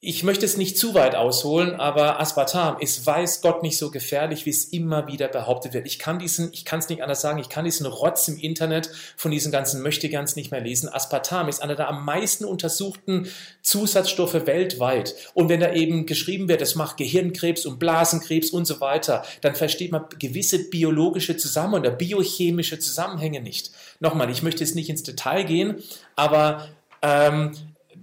ich 0.02 0.25
möchte 0.25 0.47
es 0.47 0.57
nicht 0.57 0.78
zu 0.78 0.95
weit 0.95 1.14
ausholen, 1.14 1.75
aber 1.75 2.21
Aspartam 2.21 2.78
ist 2.80 3.04
weiß 3.04 3.42
Gott 3.42 3.62
nicht 3.62 3.76
so 3.76 3.90
gefährlich, 3.90 4.47
wie 4.47 4.50
es 4.50 4.64
immer 4.64 5.07
wieder 5.09 5.28
behauptet 5.28 5.75
wird. 5.75 5.87
Ich 5.87 5.99
kann 5.99 6.19
diesen, 6.19 6.49
ich 6.54 6.64
kann 6.64 6.78
es 6.78 6.88
nicht 6.88 7.02
anders 7.02 7.21
sagen, 7.21 7.38
ich 7.38 7.50
kann 7.50 7.66
diesen 7.66 7.85
Rotz 7.85 8.26
im 8.26 8.38
Internet 8.38 8.90
von 9.19 9.30
diesen 9.30 9.52
ganzen 9.52 9.83
Möchtegans 9.83 10.37
nicht 10.37 10.52
mehr 10.52 10.62
lesen. 10.62 10.88
Aspartam 10.88 11.50
ist 11.50 11.62
einer 11.62 11.75
der 11.75 11.90
am 11.90 12.02
meisten 12.07 12.47
untersuchten 12.47 13.28
Zusatzstoffe 13.61 14.47
weltweit. 14.47 15.14
Und 15.35 15.50
wenn 15.50 15.61
da 15.61 15.75
eben 15.75 16.07
geschrieben 16.07 16.49
wird, 16.49 16.62
es 16.62 16.76
macht 16.76 16.97
Gehirnkrebs 16.97 17.66
und 17.66 17.78
Blasenkrebs 17.78 18.49
und 18.49 18.64
so 18.64 18.80
weiter, 18.80 19.23
dann 19.42 19.54
versteht 19.54 19.92
man 19.92 20.07
gewisse 20.19 20.71
biologische 20.71 21.37
Zusammenhänge 21.37 21.88
oder 21.88 21.90
biochemische 21.90 22.78
Zusammenhänge 22.78 23.42
nicht. 23.42 23.71
Nochmal, 24.00 24.30
ich 24.30 24.42
möchte 24.42 24.64
jetzt 24.64 24.75
nicht 24.75 24.88
ins 24.88 25.02
Detail 25.02 25.45
gehen, 25.45 25.83
aber 26.16 26.71
ähm, 27.02 27.52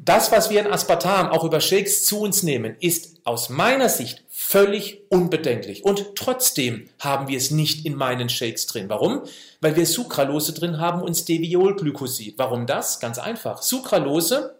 das, 0.03 0.31
was 0.31 0.49
wir 0.49 0.61
in 0.61 0.71
Aspartam 0.71 1.29
auch 1.29 1.43
über 1.43 1.59
Shakes 1.59 2.03
zu 2.03 2.19
uns 2.21 2.43
nehmen, 2.43 2.75
ist 2.79 3.17
aus 3.23 3.49
meiner 3.49 3.89
Sicht 3.89 4.23
völlig 4.29 5.01
unbedenklich. 5.09 5.83
Und 5.83 6.15
trotzdem 6.15 6.89
haben 6.99 7.27
wir 7.27 7.37
es 7.37 7.51
nicht 7.51 7.85
in 7.85 7.95
meinen 7.95 8.29
Shakes 8.29 8.67
drin. 8.67 8.89
Warum? 8.89 9.23
Weil 9.59 9.75
wir 9.75 9.85
Sucralose 9.85 10.53
drin 10.53 10.79
haben 10.79 11.01
und 11.01 11.15
Steviolglycosid. 11.15 12.37
Warum 12.37 12.65
das? 12.65 12.99
Ganz 12.99 13.19
einfach. 13.19 13.61
Sucralose 13.61 14.55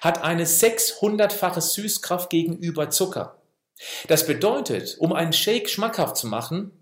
hat 0.00 0.22
eine 0.22 0.44
600-fache 0.44 1.60
Süßkraft 1.60 2.28
gegenüber 2.28 2.90
Zucker. 2.90 3.38
Das 4.08 4.26
bedeutet, 4.26 4.96
um 4.98 5.12
einen 5.12 5.32
Shake 5.32 5.70
schmackhaft 5.70 6.16
zu 6.16 6.26
machen, 6.26 6.72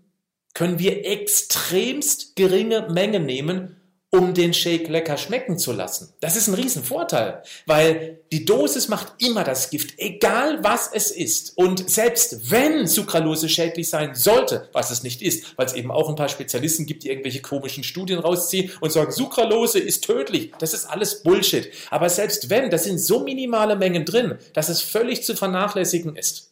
können 0.53 0.79
wir 0.79 1.05
extremst 1.05 2.35
geringe 2.35 2.89
Mengen 2.89 3.25
nehmen 3.25 3.78
um 4.11 4.33
den 4.33 4.53
Shake 4.53 4.87
lecker 4.87 5.17
schmecken 5.17 5.59
zu 5.59 5.71
lassen. 5.71 6.13
Das 6.19 6.35
ist 6.35 6.47
ein 6.47 6.55
Riesenvorteil, 6.55 7.43
weil 7.67 8.19
die 8.31 8.43
Dosis 8.43 8.87
macht 8.87 9.13
immer 9.19 9.43
das 9.43 9.69
Gift, 9.69 9.93
egal 9.97 10.63
was 10.63 10.89
es 10.91 11.11
ist. 11.11 11.57
Und 11.57 11.89
selbst 11.89 12.49
wenn 12.49 12.87
Sucralose 12.87 13.49
schädlich 13.49 13.89
sein 13.89 14.15
sollte, 14.15 14.69
was 14.73 14.89
es 14.89 15.03
nicht 15.03 15.21
ist, 15.21 15.57
weil 15.57 15.67
es 15.67 15.73
eben 15.73 15.91
auch 15.91 16.09
ein 16.09 16.15
paar 16.15 16.29
Spezialisten 16.29 16.87
gibt, 16.87 17.03
die 17.03 17.09
irgendwelche 17.09 17.41
komischen 17.41 17.83
Studien 17.83 18.19
rausziehen 18.19 18.71
und 18.81 18.91
sagen, 18.91 19.11
Sucralose 19.11 19.79
ist 19.79 20.05
tödlich. 20.05 20.53
Das 20.57 20.73
ist 20.73 20.85
alles 20.85 21.21
Bullshit. 21.21 21.71
Aber 21.91 22.09
selbst 22.09 22.49
wenn, 22.49 22.71
das 22.71 22.85
sind 22.85 22.99
so 22.99 23.23
minimale 23.23 23.75
Mengen 23.75 24.05
drin, 24.05 24.39
dass 24.53 24.69
es 24.69 24.81
völlig 24.81 25.23
zu 25.23 25.35
vernachlässigen 25.35 26.15
ist. 26.15 26.48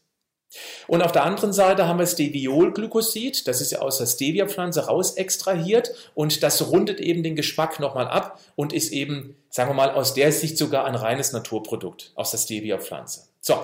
Und 0.87 1.01
auf 1.01 1.11
der 1.11 1.23
anderen 1.23 1.53
Seite 1.53 1.87
haben 1.87 1.99
wir 1.99 2.07
Steviolglycosid, 2.07 3.47
das 3.47 3.61
ist 3.61 3.71
ja 3.71 3.79
aus 3.79 3.97
der 3.97 4.05
Stevia-Pflanze 4.05 4.85
raus 4.85 5.15
extrahiert 5.15 5.91
und 6.15 6.43
das 6.43 6.69
rundet 6.69 6.99
eben 6.99 7.23
den 7.23 7.35
Geschmack 7.35 7.79
nochmal 7.79 8.07
ab 8.07 8.39
und 8.55 8.73
ist 8.73 8.91
eben, 8.91 9.35
sagen 9.49 9.69
wir 9.69 9.75
mal, 9.75 9.91
aus 9.91 10.13
der 10.13 10.31
Sicht 10.31 10.57
sogar 10.57 10.85
ein 10.85 10.95
reines 10.95 11.33
Naturprodukt 11.33 12.11
aus 12.15 12.31
der 12.31 12.37
Stevia-Pflanze. 12.37 13.27
So, 13.41 13.57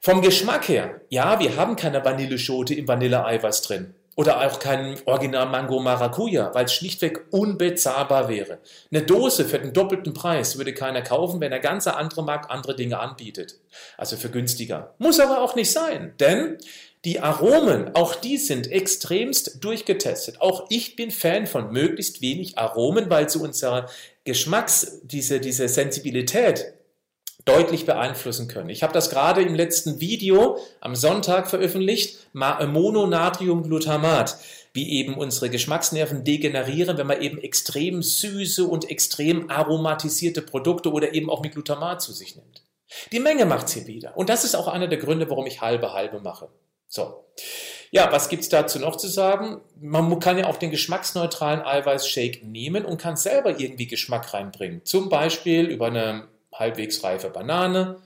vom 0.00 0.22
Geschmack 0.22 0.68
her, 0.68 1.02
ja, 1.10 1.40
wir 1.40 1.56
haben 1.56 1.76
keine 1.76 2.04
Vanilleschote 2.04 2.74
im 2.74 2.88
Vanilleeiweiß 2.88 3.62
drin. 3.62 3.94
Oder 4.16 4.46
auch 4.46 4.58
kein 4.58 4.96
Original 5.06 5.46
Mango 5.46 5.78
Maracuja, 5.78 6.52
weil 6.52 6.66
es 6.66 6.74
schlichtweg 6.74 7.26
unbezahlbar 7.30 8.28
wäre. 8.28 8.58
Eine 8.90 9.02
Dose 9.02 9.44
für 9.44 9.58
den 9.58 9.72
doppelten 9.72 10.12
Preis 10.12 10.58
würde 10.58 10.74
keiner 10.74 11.00
kaufen, 11.00 11.40
wenn 11.40 11.50
der 11.50 11.60
ganze 11.60 11.94
andere 11.96 12.24
Markt 12.24 12.50
andere 12.50 12.74
Dinge 12.74 12.98
anbietet. 12.98 13.60
Also 13.96 14.16
für 14.16 14.28
günstiger. 14.28 14.94
Muss 14.98 15.20
aber 15.20 15.40
auch 15.40 15.54
nicht 15.54 15.72
sein, 15.72 16.12
denn 16.18 16.58
die 17.04 17.20
Aromen, 17.20 17.94
auch 17.94 18.14
die 18.14 18.36
sind 18.36 18.70
extremst 18.70 19.64
durchgetestet. 19.64 20.40
Auch 20.42 20.66
ich 20.68 20.96
bin 20.96 21.10
Fan 21.10 21.46
von 21.46 21.72
möglichst 21.72 22.20
wenig 22.20 22.58
Aromen, 22.58 23.08
weil 23.08 23.28
zu 23.28 23.42
unserer 23.42 23.88
Geschmacks, 24.24 25.00
diese, 25.04 25.40
diese 25.40 25.66
Sensibilität 25.68 26.74
deutlich 27.44 27.86
beeinflussen 27.86 28.48
können. 28.48 28.68
Ich 28.68 28.82
habe 28.82 28.92
das 28.92 29.10
gerade 29.10 29.42
im 29.42 29.54
letzten 29.54 30.00
Video 30.00 30.58
am 30.80 30.94
Sonntag 30.94 31.48
veröffentlicht, 31.48 32.18
äh, 32.34 32.66
Mononatriumglutamat, 32.66 34.36
wie 34.72 34.90
eben 34.98 35.14
unsere 35.14 35.50
Geschmacksnerven 35.50 36.24
degenerieren, 36.24 36.98
wenn 36.98 37.06
man 37.06 37.20
eben 37.20 37.38
extrem 37.38 38.02
süße 38.02 38.64
und 38.64 38.90
extrem 38.90 39.50
aromatisierte 39.50 40.42
Produkte 40.42 40.92
oder 40.92 41.14
eben 41.14 41.30
auch 41.30 41.42
mit 41.42 41.52
Glutamat 41.52 42.02
zu 42.02 42.12
sich 42.12 42.36
nimmt. 42.36 42.62
Die 43.12 43.20
Menge 43.20 43.46
macht's 43.46 43.72
hier 43.72 43.86
wieder. 43.86 44.16
Und 44.16 44.28
das 44.28 44.44
ist 44.44 44.54
auch 44.54 44.68
einer 44.68 44.88
der 44.88 44.98
Gründe, 44.98 45.30
warum 45.30 45.46
ich 45.46 45.60
halbe 45.60 45.92
halbe 45.92 46.20
mache. 46.20 46.48
So. 46.88 47.24
Ja, 47.92 48.12
was 48.12 48.28
gibt's 48.28 48.48
dazu 48.48 48.78
noch 48.78 48.96
zu 48.96 49.08
sagen? 49.08 49.60
Man 49.80 50.20
kann 50.20 50.38
ja 50.38 50.46
auch 50.46 50.56
den 50.56 50.70
geschmacksneutralen 50.70 51.62
Eiweißshake 51.62 52.46
nehmen 52.46 52.84
und 52.84 53.00
kann 53.00 53.16
selber 53.16 53.58
irgendwie 53.58 53.88
Geschmack 53.88 54.32
reinbringen. 54.32 54.84
Zum 54.84 55.08
Beispiel 55.08 55.66
über 55.66 55.86
eine 55.86 56.28
halbwegs 56.60 57.02
reife 57.02 57.30
Banane. 57.30 58.00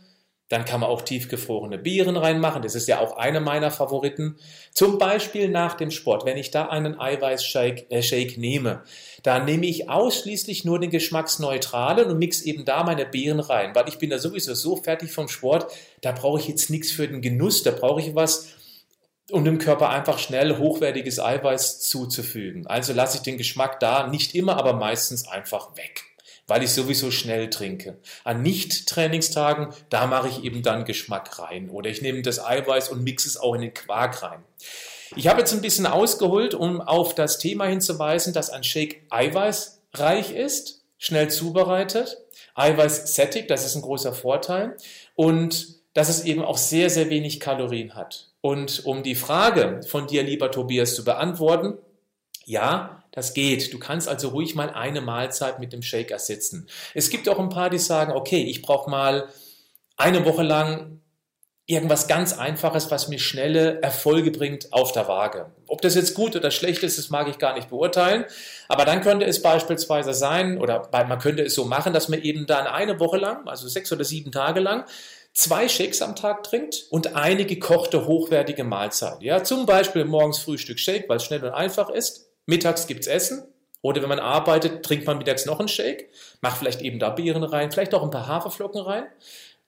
Dann 0.50 0.66
kann 0.66 0.80
man 0.80 0.90
auch 0.90 1.00
tiefgefrorene 1.00 1.78
Beeren 1.78 2.18
reinmachen. 2.18 2.62
Das 2.62 2.74
ist 2.74 2.86
ja 2.86 3.00
auch 3.00 3.16
eine 3.16 3.40
meiner 3.40 3.70
Favoriten. 3.70 4.36
Zum 4.72 4.98
Beispiel 4.98 5.48
nach 5.48 5.74
dem 5.74 5.90
Sport, 5.90 6.26
wenn 6.26 6.36
ich 6.36 6.50
da 6.50 6.66
einen 6.66 7.00
Eiweißshake 7.00 7.90
äh, 7.90 8.02
Shake 8.02 8.36
nehme, 8.36 8.82
dann 9.22 9.46
nehme 9.46 9.64
ich 9.64 9.88
ausschließlich 9.88 10.64
nur 10.64 10.78
den 10.78 10.90
geschmacksneutralen 10.90 12.10
und 12.10 12.18
mix 12.18 12.42
eben 12.42 12.66
da 12.66 12.84
meine 12.84 13.06
Beeren 13.06 13.40
rein, 13.40 13.74
weil 13.74 13.88
ich 13.88 13.98
bin 13.98 14.10
da 14.10 14.18
sowieso 14.18 14.52
so 14.52 14.76
fertig 14.76 15.12
vom 15.12 15.28
Sport, 15.28 15.72
da 16.02 16.12
brauche 16.12 16.38
ich 16.38 16.46
jetzt 16.46 16.68
nichts 16.68 16.92
für 16.92 17.08
den 17.08 17.22
Genuss, 17.22 17.62
da 17.62 17.70
brauche 17.70 18.02
ich 18.02 18.14
was, 18.14 18.50
um 19.30 19.46
dem 19.46 19.56
Körper 19.56 19.88
einfach 19.88 20.18
schnell 20.18 20.58
hochwertiges 20.58 21.18
Eiweiß 21.18 21.80
zuzufügen. 21.80 22.66
Also 22.66 22.92
lasse 22.92 23.16
ich 23.16 23.22
den 23.22 23.38
Geschmack 23.38 23.80
da 23.80 24.08
nicht 24.08 24.34
immer, 24.34 24.58
aber 24.58 24.74
meistens 24.74 25.26
einfach 25.26 25.74
weg 25.76 26.04
weil 26.46 26.62
ich 26.62 26.70
sowieso 26.70 27.10
schnell 27.10 27.50
trinke. 27.50 27.98
An 28.24 28.42
Nicht-Trainingstagen, 28.42 29.68
da 29.88 30.06
mache 30.06 30.28
ich 30.28 30.44
eben 30.44 30.62
dann 30.62 30.84
Geschmack 30.84 31.38
rein. 31.38 31.70
Oder 31.70 31.90
ich 31.90 32.02
nehme 32.02 32.22
das 32.22 32.44
Eiweiß 32.44 32.90
und 32.90 33.02
mixe 33.02 33.28
es 33.28 33.36
auch 33.36 33.54
in 33.54 33.62
den 33.62 33.74
Quark 33.74 34.22
rein. 34.22 34.44
Ich 35.16 35.28
habe 35.28 35.40
jetzt 35.40 35.52
ein 35.52 35.60
bisschen 35.60 35.86
ausgeholt, 35.86 36.54
um 36.54 36.80
auf 36.80 37.14
das 37.14 37.38
Thema 37.38 37.66
hinzuweisen, 37.66 38.32
dass 38.32 38.50
ein 38.50 38.64
Shake 38.64 39.02
eiweißreich 39.10 40.32
ist, 40.32 40.82
schnell 40.98 41.30
zubereitet, 41.30 42.18
Eiweiß 42.54 43.14
sättigt, 43.14 43.50
das 43.50 43.64
ist 43.64 43.74
ein 43.74 43.82
großer 43.82 44.12
Vorteil 44.12 44.76
und 45.14 45.82
dass 45.92 46.08
es 46.08 46.24
eben 46.24 46.42
auch 46.42 46.58
sehr, 46.58 46.90
sehr 46.90 47.10
wenig 47.10 47.40
Kalorien 47.40 47.94
hat. 47.94 48.30
Und 48.40 48.84
um 48.84 49.02
die 49.02 49.14
Frage 49.14 49.80
von 49.86 50.06
dir, 50.06 50.22
lieber 50.22 50.50
Tobias, 50.50 50.94
zu 50.94 51.04
beantworten, 51.04 51.78
ja, 52.44 53.03
das 53.14 53.32
geht. 53.32 53.72
Du 53.72 53.78
kannst 53.78 54.08
also 54.08 54.30
ruhig 54.30 54.54
mal 54.54 54.70
eine 54.70 55.00
Mahlzeit 55.00 55.60
mit 55.60 55.72
dem 55.72 55.82
Shake 55.82 56.10
ersetzen. 56.10 56.68
Es 56.94 57.10
gibt 57.10 57.28
auch 57.28 57.38
ein 57.38 57.48
paar, 57.48 57.70
die 57.70 57.78
sagen, 57.78 58.12
okay, 58.12 58.42
ich 58.42 58.60
brauche 58.60 58.90
mal 58.90 59.28
eine 59.96 60.24
Woche 60.24 60.42
lang 60.42 61.00
irgendwas 61.66 62.08
ganz 62.08 62.36
Einfaches, 62.36 62.90
was 62.90 63.08
mir 63.08 63.18
schnelle 63.18 63.80
Erfolge 63.80 64.30
bringt 64.30 64.72
auf 64.72 64.92
der 64.92 65.08
Waage. 65.08 65.52
Ob 65.66 65.80
das 65.80 65.94
jetzt 65.94 66.14
gut 66.14 66.36
oder 66.36 66.50
schlecht 66.50 66.82
ist, 66.82 66.98
das 66.98 67.08
mag 67.08 67.28
ich 67.28 67.38
gar 67.38 67.54
nicht 67.54 67.70
beurteilen. 67.70 68.24
Aber 68.68 68.84
dann 68.84 69.00
könnte 69.00 69.24
es 69.24 69.40
beispielsweise 69.40 70.12
sein, 70.12 70.58
oder 70.58 70.90
man 70.92 71.18
könnte 71.20 71.44
es 71.44 71.54
so 71.54 71.64
machen, 71.64 71.94
dass 71.94 72.08
man 72.08 72.20
eben 72.20 72.46
dann 72.46 72.66
eine 72.66 73.00
Woche 73.00 73.16
lang, 73.16 73.48
also 73.48 73.66
sechs 73.68 73.90
oder 73.92 74.04
sieben 74.04 74.30
Tage 74.30 74.60
lang, 74.60 74.84
zwei 75.32 75.68
Shakes 75.68 76.02
am 76.02 76.16
Tag 76.16 76.42
trinkt 76.42 76.86
und 76.90 77.16
eine 77.16 77.46
gekochte, 77.46 78.06
hochwertige 78.06 78.64
Mahlzeit. 78.64 79.22
Ja, 79.22 79.42
zum 79.42 79.64
Beispiel 79.64 80.04
morgens 80.04 80.38
Frühstück 80.38 80.78
Shake, 80.78 81.08
weil 81.08 81.16
es 81.16 81.24
schnell 81.24 81.42
und 81.44 81.52
einfach 81.52 81.88
ist. 81.88 82.33
Mittags 82.46 82.86
gibt's 82.86 83.06
Essen. 83.06 83.42
Oder 83.84 84.00
wenn 84.00 84.08
man 84.08 84.18
arbeitet, 84.18 84.82
trinkt 84.82 85.06
man 85.06 85.18
mittags 85.18 85.44
noch 85.44 85.58
einen 85.58 85.68
Shake. 85.68 86.08
Macht 86.40 86.56
vielleicht 86.56 86.80
eben 86.80 86.98
da 86.98 87.10
Beeren 87.10 87.44
rein, 87.44 87.70
vielleicht 87.70 87.92
auch 87.92 88.02
ein 88.02 88.10
paar 88.10 88.26
Haferflocken 88.26 88.80
rein, 88.80 89.04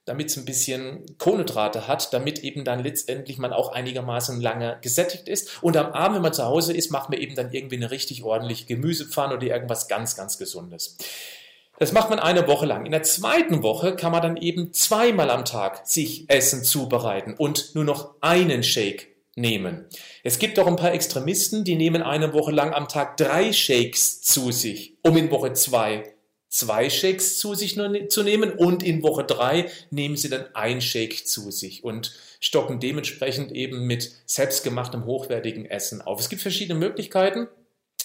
damit 0.06 0.30
es 0.30 0.38
ein 0.38 0.46
bisschen 0.46 1.04
Kohlenhydrate 1.18 1.86
hat, 1.86 2.14
damit 2.14 2.38
eben 2.38 2.64
dann 2.64 2.82
letztendlich 2.82 3.36
man 3.36 3.52
auch 3.52 3.72
einigermaßen 3.72 4.40
lange 4.40 4.78
gesättigt 4.80 5.28
ist. 5.28 5.62
Und 5.62 5.76
am 5.76 5.92
Abend, 5.92 6.16
wenn 6.16 6.22
man 6.22 6.32
zu 6.32 6.46
Hause 6.46 6.72
ist, 6.72 6.90
macht 6.90 7.10
man 7.10 7.20
eben 7.20 7.34
dann 7.34 7.52
irgendwie 7.52 7.76
eine 7.76 7.90
richtig 7.90 8.22
ordentliche 8.22 8.64
Gemüsepfanne 8.64 9.34
oder 9.34 9.46
irgendwas 9.46 9.86
ganz, 9.86 10.16
ganz 10.16 10.38
Gesundes. 10.38 10.96
Das 11.78 11.92
macht 11.92 12.08
man 12.08 12.18
eine 12.18 12.48
Woche 12.48 12.64
lang. 12.64 12.86
In 12.86 12.92
der 12.92 13.02
zweiten 13.02 13.62
Woche 13.62 13.96
kann 13.96 14.12
man 14.12 14.22
dann 14.22 14.38
eben 14.38 14.72
zweimal 14.72 15.28
am 15.28 15.44
Tag 15.44 15.86
sich 15.86 16.24
Essen 16.30 16.64
zubereiten 16.64 17.34
und 17.34 17.74
nur 17.74 17.84
noch 17.84 18.14
einen 18.22 18.62
Shake 18.62 19.15
nehmen. 19.36 19.86
Es 20.24 20.38
gibt 20.38 20.58
auch 20.58 20.66
ein 20.66 20.76
paar 20.76 20.92
Extremisten, 20.92 21.62
die 21.62 21.76
nehmen 21.76 22.02
eine 22.02 22.32
Woche 22.32 22.50
lang 22.50 22.74
am 22.74 22.88
Tag 22.88 23.16
drei 23.16 23.52
Shakes 23.52 24.22
zu 24.22 24.50
sich, 24.50 24.94
um 25.02 25.16
in 25.16 25.30
Woche 25.30 25.52
zwei 25.52 26.16
zwei 26.48 26.88
Shakes 26.88 27.38
zu 27.38 27.54
sich 27.54 27.76
ne-, 27.76 28.08
zu 28.08 28.22
nehmen 28.22 28.52
und 28.52 28.82
in 28.82 29.02
Woche 29.02 29.24
drei 29.24 29.70
nehmen 29.90 30.16
sie 30.16 30.30
dann 30.30 30.46
ein 30.54 30.80
Shake 30.80 31.26
zu 31.26 31.50
sich 31.50 31.84
und 31.84 32.14
stocken 32.40 32.80
dementsprechend 32.80 33.52
eben 33.52 33.86
mit 33.86 34.12
selbstgemachtem 34.26 35.04
hochwertigen 35.04 35.66
Essen 35.66 36.00
auf. 36.00 36.18
Es 36.20 36.28
gibt 36.28 36.42
verschiedene 36.42 36.78
Möglichkeiten. 36.78 37.48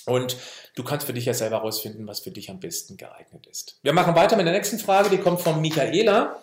Und 0.08 0.36
du 0.74 0.84
kannst 0.84 1.06
für 1.06 1.14
dich 1.14 1.26
ja 1.26 1.34
selber 1.36 1.58
herausfinden, 1.58 2.08
was 2.08 2.22
für 2.22 2.32
dich 2.32 2.50
am 2.50 2.60
besten 2.60 2.98
geeignet 2.98 3.46
ist. 3.46 3.78
Wir 3.84 3.94
machen 3.94 4.16
weiter 4.16 4.36
mit 4.36 4.48
der 4.48 4.54
nächsten 4.54 4.80
Frage, 4.80 5.12
die 5.12 5.20
kommt 5.20 5.42
von 5.42 5.62
Michaela. 5.62 6.42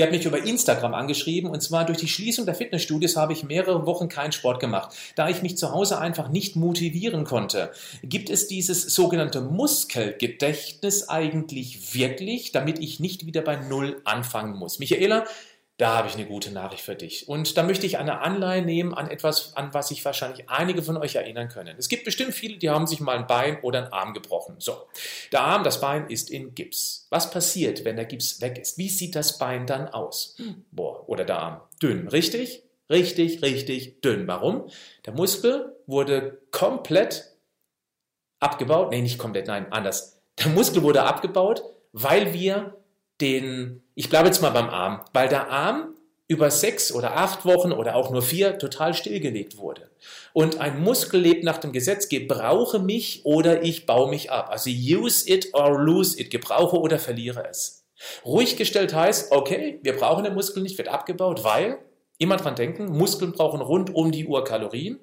Die 0.00 0.04
hat 0.04 0.12
mich 0.12 0.24
über 0.24 0.42
Instagram 0.42 0.94
angeschrieben 0.94 1.50
und 1.50 1.60
zwar 1.60 1.84
durch 1.84 1.98
die 1.98 2.08
Schließung 2.08 2.46
der 2.46 2.54
Fitnessstudios 2.54 3.16
habe 3.16 3.34
ich 3.34 3.44
mehrere 3.44 3.84
Wochen 3.84 4.08
keinen 4.08 4.32
Sport 4.32 4.58
gemacht, 4.58 4.96
da 5.14 5.28
ich 5.28 5.42
mich 5.42 5.58
zu 5.58 5.72
Hause 5.72 5.98
einfach 5.98 6.30
nicht 6.30 6.56
motivieren 6.56 7.24
konnte. 7.24 7.70
Gibt 8.02 8.30
es 8.30 8.46
dieses 8.46 8.94
sogenannte 8.94 9.42
Muskelgedächtnis 9.42 11.10
eigentlich 11.10 11.94
wirklich, 11.94 12.50
damit 12.50 12.78
ich 12.78 12.98
nicht 12.98 13.26
wieder 13.26 13.42
bei 13.42 13.56
Null 13.56 14.00
anfangen 14.06 14.56
muss? 14.56 14.78
Michaela, 14.78 15.26
da 15.80 15.96
habe 15.96 16.08
ich 16.08 16.14
eine 16.14 16.26
gute 16.26 16.52
Nachricht 16.52 16.84
für 16.84 16.94
dich. 16.94 17.26
Und 17.26 17.56
da 17.56 17.62
möchte 17.62 17.86
ich 17.86 17.96
eine 17.96 18.20
Anleihe 18.20 18.60
nehmen 18.60 18.92
an 18.92 19.10
etwas, 19.10 19.56
an 19.56 19.72
was 19.72 19.88
sich 19.88 20.04
wahrscheinlich 20.04 20.50
einige 20.50 20.82
von 20.82 20.98
euch 20.98 21.14
erinnern 21.14 21.48
können. 21.48 21.74
Es 21.78 21.88
gibt 21.88 22.04
bestimmt 22.04 22.34
viele, 22.34 22.58
die 22.58 22.68
haben 22.68 22.86
sich 22.86 23.00
mal 23.00 23.16
ein 23.16 23.26
Bein 23.26 23.60
oder 23.62 23.84
einen 23.84 23.92
Arm 23.92 24.12
gebrochen. 24.12 24.56
So, 24.58 24.76
der 25.32 25.40
Arm, 25.40 25.64
das 25.64 25.80
Bein 25.80 26.10
ist 26.10 26.30
in 26.30 26.54
Gips. 26.54 27.06
Was 27.08 27.30
passiert, 27.30 27.86
wenn 27.86 27.96
der 27.96 28.04
Gips 28.04 28.42
weg 28.42 28.58
ist? 28.58 28.76
Wie 28.76 28.90
sieht 28.90 29.14
das 29.14 29.38
Bein 29.38 29.66
dann 29.66 29.88
aus? 29.88 30.36
Boah, 30.70 31.08
oder 31.08 31.24
der 31.24 31.38
Arm. 31.38 31.60
Dünn, 31.82 32.08
richtig? 32.08 32.62
Richtig, 32.90 33.40
richtig 33.40 34.02
dünn. 34.02 34.26
Warum? 34.26 34.68
Der 35.06 35.14
Muskel 35.14 35.76
wurde 35.86 36.42
komplett 36.50 37.38
abgebaut. 38.38 38.90
Nee, 38.90 39.00
nicht 39.00 39.18
komplett, 39.18 39.46
nein, 39.46 39.72
anders. 39.72 40.20
Der 40.38 40.48
Muskel 40.48 40.82
wurde 40.82 41.04
abgebaut, 41.04 41.62
weil 41.92 42.34
wir 42.34 42.79
den, 43.20 43.82
ich 43.94 44.08
bleibe 44.08 44.26
jetzt 44.26 44.42
mal 44.42 44.50
beim 44.50 44.68
Arm, 44.68 45.02
weil 45.12 45.28
der 45.28 45.50
Arm 45.50 45.94
über 46.30 46.50
sechs 46.50 46.92
oder 46.92 47.16
acht 47.16 47.44
Wochen 47.44 47.72
oder 47.72 47.96
auch 47.96 48.10
nur 48.10 48.22
vier 48.22 48.56
total 48.58 48.94
stillgelegt 48.94 49.56
wurde. 49.56 49.90
Und 50.32 50.60
ein 50.60 50.80
Muskel 50.80 51.20
lebt 51.20 51.42
nach 51.42 51.58
dem 51.58 51.72
Gesetz, 51.72 52.08
gebrauche 52.08 52.78
mich 52.78 53.22
oder 53.24 53.64
ich 53.64 53.84
baue 53.84 54.08
mich 54.08 54.30
ab. 54.30 54.48
Also 54.48 54.70
use 54.70 55.28
it 55.28 55.52
or 55.54 55.80
lose 55.80 56.20
it, 56.20 56.30
gebrauche 56.30 56.78
oder 56.78 57.00
verliere 57.00 57.48
es. 57.48 57.84
Ruhig 58.24 58.56
gestellt 58.56 58.94
heißt, 58.94 59.32
okay, 59.32 59.80
wir 59.82 59.96
brauchen 59.96 60.22
den 60.22 60.34
Muskel 60.34 60.62
nicht, 60.62 60.78
wird 60.78 60.86
abgebaut, 60.86 61.42
weil, 61.42 61.78
immer 62.18 62.36
dran 62.36 62.54
denken, 62.54 62.96
Muskeln 62.96 63.32
brauchen 63.32 63.60
rund 63.60 63.92
um 63.92 64.12
die 64.12 64.26
Uhr 64.26 64.44
Kalorien. 64.44 65.00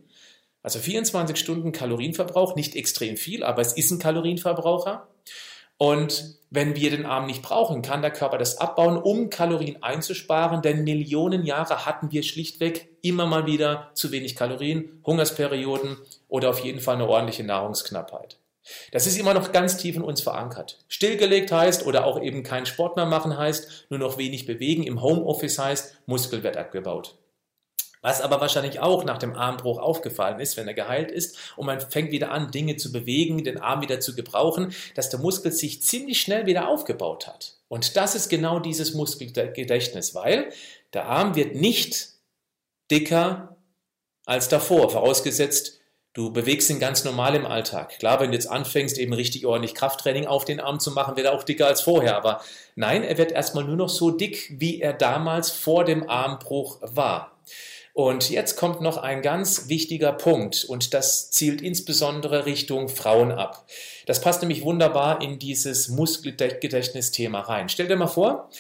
Also 0.64 0.80
24 0.80 1.38
Stunden 1.38 1.74
Kalorienverbrauch, 1.74 2.56
nicht 2.56 2.76
extrem 2.76 3.18
viel, 3.18 3.44
aber 3.44 3.62
es 3.62 3.74
ist 3.74 3.92
ein 3.92 4.00
Kalorienverbraucher. 4.00 5.08
Und 5.78 6.38
wenn 6.50 6.76
wir 6.76 6.92
den 6.92 7.06
Arm 7.06 7.26
nicht 7.26 7.42
brauchen, 7.42 7.82
kann 7.82 8.02
der 8.02 8.12
Körper 8.12 8.38
das 8.38 8.58
abbauen, 8.58 8.98
um 8.98 9.30
Kalorien 9.30 9.84
einzusparen, 9.84 10.62
denn 10.62 10.84
Millionen 10.84 11.46
Jahre 11.46 11.86
hatten 11.86 12.12
wir 12.12 12.24
schlichtweg 12.24 12.90
immer 13.02 13.26
mal 13.26 13.46
wieder 13.46 13.92
zu 13.94 14.12
wenig 14.12 14.36
Kalorien, 14.36 15.02
Hungersperioden 15.06 15.98
oder 16.30 16.50
auf 16.50 16.60
jeden 16.60 16.80
Fall 16.80 16.96
eine 16.96 17.08
ordentliche 17.08 17.44
Nahrungsknappheit. 17.44 18.40
Das 18.92 19.08
ist 19.08 19.18
immer 19.18 19.34
noch 19.34 19.52
ganz 19.52 19.78
tief 19.78 19.96
in 19.96 20.02
uns 20.02 20.22
verankert. 20.22 20.80
Stillgelegt 20.88 21.52
heißt 21.52 21.86
oder 21.86 22.06
auch 22.06 22.22
eben 22.22 22.44
keinen 22.44 22.66
Sport 22.66 22.96
mehr 22.96 23.06
machen 23.06 23.38
heißt, 23.38 23.88
nur 23.90 24.00
noch 24.00 24.18
wenig 24.18 24.46
bewegen. 24.46 24.84
Im 24.84 25.02
Homeoffice 25.02 25.60
heißt, 25.60 25.98
Muskel 26.06 26.44
wird 26.44 26.58
abgebaut. 26.58 27.16
Was 28.02 28.22
aber 28.22 28.40
wahrscheinlich 28.40 28.80
auch 28.80 29.04
nach 29.04 29.18
dem 29.18 29.34
Armbruch 29.34 29.80
aufgefallen 29.80 30.40
ist, 30.40 30.58
wenn 30.58 30.68
er 30.68 30.74
geheilt 30.74 31.12
ist 31.12 31.54
und 31.56 31.66
man 31.66 31.82
fängt 31.82 32.12
wieder 32.12 32.32
an, 32.32 32.52
Dinge 32.52 32.78
zu 32.78 32.92
bewegen, 32.92 33.44
den 33.44 33.60
Arm 33.60 33.82
wieder 33.82 34.00
zu 34.00 34.16
gebrauchen, 34.16 34.74
dass 34.96 35.10
der 35.10 35.20
Muskel 35.20 35.52
sich 35.52 35.82
ziemlich 35.82 36.22
schnell 36.22 36.46
wieder 36.46 36.68
aufgebaut 36.68 37.28
hat. 37.28 37.56
Und 37.68 37.96
das 37.98 38.16
ist 38.16 38.30
genau 38.30 38.60
dieses 38.60 38.94
Muskelgedächtnis, 38.94 40.16
weil 40.16 40.52
der 40.94 41.08
Arm 41.08 41.36
wird 41.36 41.56
nicht 41.56 42.10
dicker 42.90 43.58
als 44.26 44.48
davor, 44.50 44.90
vorausgesetzt, 44.90 45.80
du 46.14 46.34
bewegst 46.34 46.70
ihn 46.70 46.80
ganz 46.80 47.04
normal 47.04 47.36
im 47.36 47.46
Alltag. 47.46 48.00
Klar, 48.00 48.20
wenn 48.20 48.32
du 48.32 48.36
jetzt 48.36 48.50
anfängst, 48.50 48.98
eben 48.98 49.14
richtig 49.14 49.46
ordentlich 49.46 49.76
Krafttraining 49.76 50.26
auf 50.26 50.46
den 50.46 50.60
Arm 50.60 50.80
zu 50.80 50.92
machen, 50.92 51.16
wird 51.16 51.28
er 51.28 51.34
auch 51.34 51.44
dicker 51.44 51.68
als 51.68 51.82
vorher. 51.82 52.18
Aber 52.18 52.42
nein, 52.76 53.04
er 53.04 53.18
wird 53.18 53.32
erstmal 53.32 53.64
nur 53.64 53.76
noch 53.76 53.90
so 53.90 54.12
dick, 54.12 54.54
wie 54.60 54.82
er 54.82 54.94
damals 54.94 55.52
vor 55.52 55.86
dem 55.86 56.10
Armbruch 56.10 56.80
war. 56.82 57.38
Und 57.98 58.30
jetzt 58.30 58.58
kommt 58.58 58.80
noch 58.80 58.98
ein 58.98 59.24
ganz 59.24 59.70
wichtiger 59.70 60.12
Punkt 60.12 60.64
und 60.66 60.94
das 60.94 61.32
zielt 61.32 61.64
insbesondere 61.64 62.46
Richtung 62.46 62.90
Frauen 62.90 63.32
ab. 63.32 63.66
Das 64.06 64.22
passt 64.22 64.44
nämlich 64.44 64.62
wunderbar 64.62 65.20
in 65.20 65.40
dieses 65.40 65.88
Muskelgedächtnisthema 65.88 67.40
rein. 67.40 67.70
Stell 67.70 67.88
dir 67.88 67.96
mal 67.96 68.06
vor, 68.06 68.52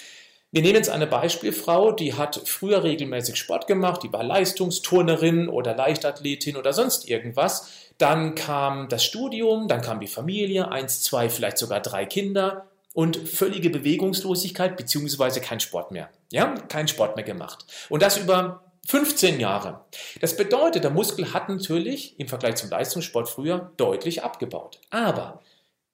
wir 0.49 0.63
nehmen 0.63 0.73
jetzt 0.73 0.89
eine 0.89 1.05
Beispielfrau, 1.05 1.91
die 1.91 2.15
hat 2.15 2.41
früher 2.45 2.83
regelmäßig 2.83 3.35
Sport 3.35 3.67
gemacht, 3.67 4.01
die 4.01 4.11
war 4.11 4.23
Leistungsturnerin 4.23 5.49
oder 5.49 5.75
Leichtathletin 5.75 6.57
oder 6.57 6.73
sonst 6.73 7.07
irgendwas. 7.07 7.67
Dann 7.99 8.33
kam 8.33 8.89
das 8.89 9.03
Studium, 9.03 9.67
dann 9.67 9.81
kam 9.81 9.99
die 9.99 10.07
Familie, 10.07 10.71
eins, 10.71 11.03
zwei, 11.03 11.29
vielleicht 11.29 11.59
sogar 11.59 11.79
drei 11.79 12.07
Kinder 12.07 12.65
und 12.95 13.29
völlige 13.29 13.69
Bewegungslosigkeit 13.69 14.77
beziehungsweise 14.77 15.41
kein 15.41 15.59
Sport 15.59 15.91
mehr. 15.91 16.09
Ja, 16.31 16.55
kein 16.69 16.87
Sport 16.87 17.15
mehr 17.15 17.25
gemacht. 17.25 17.67
Und 17.89 18.01
das 18.01 18.17
über 18.17 18.63
15 18.87 19.41
Jahre. 19.41 19.81
Das 20.21 20.37
bedeutet, 20.37 20.85
der 20.85 20.91
Muskel 20.91 21.33
hat 21.33 21.49
natürlich 21.49 22.17
im 22.19 22.29
Vergleich 22.29 22.55
zum 22.55 22.69
Leistungssport 22.69 23.27
früher 23.27 23.73
deutlich 23.75 24.23
abgebaut. 24.23 24.79
Aber 24.89 25.41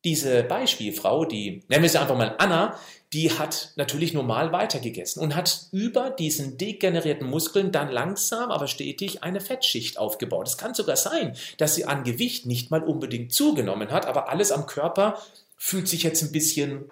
diese 0.05 0.43
Beispielfrau, 0.43 1.25
die 1.25 1.63
nennen 1.69 1.81
wir 1.81 1.89
sie 1.89 1.99
einfach 1.99 2.17
mal 2.17 2.35
Anna, 2.37 2.77
die 3.11 3.31
hat 3.31 3.71
natürlich 3.77 4.13
normal 4.13 4.51
weitergegessen 4.51 5.23
und 5.23 5.35
hat 5.35 5.67
über 5.71 6.11
diesen 6.11 6.57
degenerierten 6.59 7.27
Muskeln 7.27 7.71
dann 7.71 7.89
langsam, 7.89 8.51
aber 8.51 8.67
stetig 8.67 9.23
eine 9.23 9.41
Fettschicht 9.41 9.97
aufgebaut. 9.97 10.47
Es 10.47 10.57
kann 10.57 10.75
sogar 10.75 10.95
sein, 10.95 11.35
dass 11.57 11.73
sie 11.73 11.85
an 11.85 12.03
Gewicht 12.03 12.45
nicht 12.45 12.69
mal 12.69 12.83
unbedingt 12.83 13.33
zugenommen 13.33 13.89
hat, 13.89 14.05
aber 14.05 14.29
alles 14.29 14.51
am 14.51 14.67
Körper 14.67 15.19
fühlt 15.57 15.87
sich 15.87 16.03
jetzt 16.03 16.21
ein 16.21 16.31
bisschen 16.31 16.91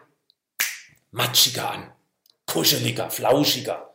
matschiger 1.11 1.69
an, 1.69 1.91
kuscheliger, 2.47 3.11
flauschiger. 3.11 3.90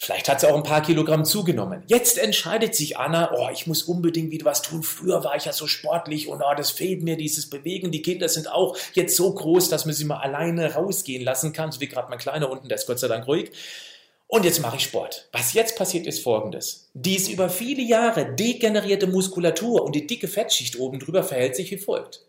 Vielleicht 0.00 0.28
hat 0.28 0.40
sie 0.40 0.48
auch 0.48 0.56
ein 0.56 0.62
paar 0.62 0.82
Kilogramm 0.82 1.24
zugenommen. 1.24 1.82
Jetzt 1.88 2.18
entscheidet 2.18 2.72
sich 2.76 2.96
Anna, 2.96 3.32
oh, 3.34 3.48
ich 3.52 3.66
muss 3.66 3.82
unbedingt 3.82 4.30
wieder 4.30 4.44
was 4.44 4.62
tun. 4.62 4.84
Früher 4.84 5.24
war 5.24 5.34
ich 5.34 5.46
ja 5.46 5.52
so 5.52 5.66
sportlich 5.66 6.28
und 6.28 6.40
oh, 6.40 6.54
das 6.56 6.70
fehlt 6.70 7.02
mir, 7.02 7.16
dieses 7.16 7.50
Bewegen. 7.50 7.90
Die 7.90 8.00
Kinder 8.00 8.28
sind 8.28 8.48
auch 8.48 8.76
jetzt 8.94 9.16
so 9.16 9.34
groß, 9.34 9.68
dass 9.68 9.86
man 9.86 9.94
sie 9.94 10.04
mal 10.04 10.18
alleine 10.20 10.74
rausgehen 10.74 11.24
lassen 11.24 11.52
kann. 11.52 11.72
So 11.72 11.80
wie 11.80 11.88
gerade 11.88 12.08
mein 12.10 12.20
Kleiner 12.20 12.48
unten, 12.48 12.68
der 12.68 12.78
ist 12.78 12.86
Gott 12.86 13.00
sei 13.00 13.08
Dank 13.08 13.26
ruhig. 13.26 13.50
Und 14.28 14.44
jetzt 14.44 14.60
mache 14.60 14.76
ich 14.76 14.84
Sport. 14.84 15.28
Was 15.32 15.52
jetzt 15.52 15.76
passiert 15.76 16.06
ist 16.06 16.22
folgendes. 16.22 16.90
Diese 16.94 17.32
über 17.32 17.48
viele 17.48 17.82
Jahre 17.82 18.36
degenerierte 18.36 19.08
Muskulatur 19.08 19.82
und 19.82 19.96
die 19.96 20.06
dicke 20.06 20.28
Fettschicht 20.28 20.78
oben 20.78 21.00
drüber 21.00 21.24
verhält 21.24 21.56
sich 21.56 21.72
wie 21.72 21.78
folgt. 21.78 22.27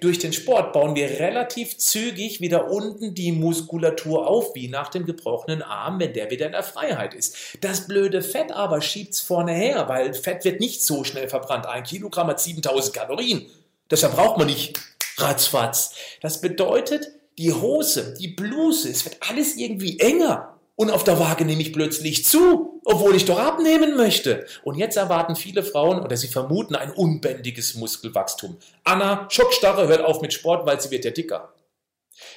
Durch 0.00 0.18
den 0.18 0.32
Sport 0.32 0.72
bauen 0.72 0.94
wir 0.94 1.08
relativ 1.08 1.78
zügig 1.78 2.40
wieder 2.40 2.70
unten 2.70 3.14
die 3.14 3.32
Muskulatur 3.32 4.26
auf, 4.26 4.54
wie 4.54 4.68
nach 4.68 4.88
dem 4.88 5.06
gebrochenen 5.06 5.62
Arm, 5.62 6.00
wenn 6.00 6.12
der 6.12 6.30
wieder 6.30 6.46
in 6.46 6.52
der 6.52 6.62
Freiheit 6.62 7.14
ist. 7.14 7.36
Das 7.60 7.86
blöde 7.86 8.22
Fett 8.22 8.52
aber 8.52 8.80
schiebt's 8.80 9.20
vorne 9.20 9.52
her, 9.52 9.88
weil 9.88 10.14
Fett 10.14 10.44
wird 10.44 10.60
nicht 10.60 10.84
so 10.84 11.04
schnell 11.04 11.28
verbrannt. 11.28 11.66
Ein 11.66 11.82
Kilogramm 11.82 12.28
hat 12.28 12.40
7000 12.40 12.94
Kalorien. 12.94 13.46
Deshalb 13.90 14.14
braucht 14.14 14.38
man 14.38 14.48
nicht 14.48 14.80
ratzfatz. 15.18 15.94
Das 16.20 16.40
bedeutet, 16.40 17.08
die 17.38 17.52
Hose, 17.52 18.14
die 18.18 18.28
Bluse, 18.28 18.90
es 18.90 19.04
wird 19.04 19.18
alles 19.28 19.56
irgendwie 19.56 19.98
enger. 20.00 20.55
Und 20.76 20.90
auf 20.90 21.04
der 21.04 21.18
Waage 21.18 21.46
nehme 21.46 21.62
ich 21.62 21.72
plötzlich 21.72 22.26
zu, 22.26 22.80
obwohl 22.84 23.16
ich 23.16 23.24
doch 23.24 23.38
abnehmen 23.38 23.96
möchte. 23.96 24.46
Und 24.62 24.76
jetzt 24.76 24.96
erwarten 24.96 25.34
viele 25.34 25.62
Frauen 25.62 26.00
oder 26.00 26.16
sie 26.18 26.28
vermuten 26.28 26.76
ein 26.76 26.92
unbändiges 26.92 27.74
Muskelwachstum. 27.74 28.58
Anna, 28.84 29.26
Schockstarre, 29.30 29.88
hört 29.88 30.04
auf 30.04 30.20
mit 30.20 30.34
Sport, 30.34 30.66
weil 30.66 30.80
sie 30.80 30.90
wird 30.90 31.06
ja 31.06 31.10
dicker. 31.10 31.54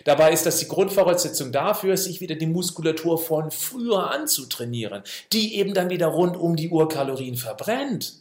Dabei 0.05 0.31
ist 0.31 0.45
das 0.45 0.59
die 0.59 0.67
Grundvoraussetzung 0.67 1.51
dafür, 1.51 1.97
sich 1.97 2.21
wieder 2.21 2.35
die 2.35 2.47
Muskulatur 2.47 3.17
von 3.17 3.51
früher 3.51 4.11
anzutrainieren, 4.11 5.03
die 5.33 5.55
eben 5.55 5.73
dann 5.73 5.89
wieder 5.89 6.07
rund 6.07 6.37
um 6.37 6.55
die 6.55 6.69
Uhr 6.69 6.87
Kalorien 6.87 7.35
verbrennt. 7.35 8.13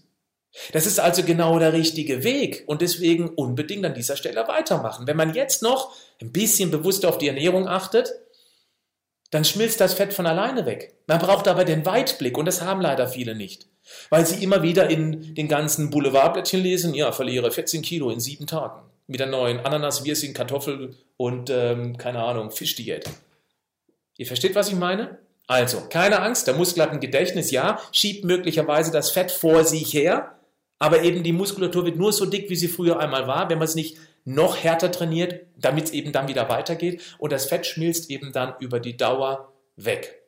Das 0.72 0.87
ist 0.87 0.98
also 0.98 1.22
genau 1.22 1.59
der 1.59 1.72
richtige 1.72 2.24
Weg 2.24 2.64
und 2.66 2.81
deswegen 2.81 3.28
unbedingt 3.28 3.85
an 3.85 3.94
dieser 3.94 4.16
Stelle 4.16 4.48
weitermachen. 4.48 5.07
Wenn 5.07 5.16
man 5.16 5.35
jetzt 5.35 5.62
noch 5.62 5.94
ein 6.20 6.33
bisschen 6.33 6.70
bewusster 6.70 7.09
auf 7.09 7.18
die 7.18 7.28
Ernährung 7.28 7.68
achtet, 7.68 8.12
dann 9.31 9.45
schmilzt 9.45 9.81
das 9.81 9.95
Fett 9.95 10.12
von 10.14 10.27
alleine 10.27 10.67
weg. 10.67 10.95
Man 11.07 11.19
braucht 11.19 11.49
aber 11.49 11.64
den 11.64 11.85
Weitblick 11.85 12.38
und 12.38 12.47
das 12.47 12.62
haben 12.62 12.81
leider 12.81 13.09
viele 13.09 13.35
nicht. 13.35 13.67
Weil 14.11 14.27
sie 14.27 14.43
immer 14.43 14.62
wieder 14.62 14.91
in 14.91 15.35
den 15.35 15.49
ganzen 15.49 15.91
Boulevardblättchen 15.91 16.61
lesen, 16.61 16.95
ja, 16.95 17.12
verliere 17.12 17.51
14 17.51 17.83
Kilo 17.83 18.11
in 18.11 18.21
sieben 18.21 18.47
Tagen. 18.47 18.83
Mit 19.07 19.21
der 19.21 19.27
neuen 19.27 19.61
Ananas, 19.61 20.05
Wirsing, 20.05 20.35
Kartoffel 20.35 20.95
und, 21.17 21.51
ähm, 21.51 21.97
keine 21.97 22.23
Ahnung, 22.23 22.51
Fischdiät. 22.51 23.09
Ihr 24.19 24.27
versteht, 24.27 24.55
was 24.55 24.69
ich 24.69 24.75
meine? 24.75 25.19
Also, 25.47 25.81
keine 25.88 26.21
Angst, 26.21 26.47
der 26.47 26.55
Muskel 26.55 26.83
hat 26.83 26.91
ein 26.91 27.01
Gedächtnis, 27.01 27.51
ja, 27.51 27.81
schiebt 27.93 28.25
möglicherweise 28.25 28.93
das 28.93 29.11
Fett 29.11 29.31
vor 29.31 29.64
sich 29.64 29.95
her, 29.95 30.35
aber 30.79 31.03
eben 31.03 31.23
die 31.23 31.33
Muskulatur 31.33 31.87
wird 31.87 31.97
nur 31.97 32.12
so 32.12 32.27
dick, 32.27 32.51
wie 32.51 32.57
sie 32.57 32.69
früher 32.69 33.01
einmal 33.01 33.27
war, 33.27 33.49
wenn 33.49 33.59
man 33.59 33.67
es 33.67 33.75
nicht 33.75 33.97
noch 34.29 34.62
härter 34.62 34.93
trainiert, 34.93 35.47
damit 35.57 35.87
es 35.87 35.93
eben 35.93 36.12
dann 36.12 36.29
wieder 36.29 36.49
weitergeht 36.49 37.17
und 37.19 37.33
das 37.33 37.47
Fett 37.47 37.67
schmilzt 37.67 38.11
eben 38.11 38.33
dann 38.33 38.55
über 38.61 38.79
die 38.79 38.97
Dauer 38.97 39.53
weg. 39.77 40.23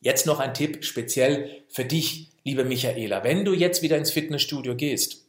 Jetzt 0.00 0.26
noch 0.26 0.38
ein 0.38 0.54
Tipp 0.54 0.84
speziell 0.84 1.64
für 1.68 1.84
dich, 1.84 2.30
liebe 2.44 2.64
Michaela. 2.64 3.24
Wenn 3.24 3.44
du 3.44 3.52
jetzt 3.52 3.82
wieder 3.82 3.96
ins 3.96 4.12
Fitnessstudio 4.12 4.76
gehst, 4.76 5.26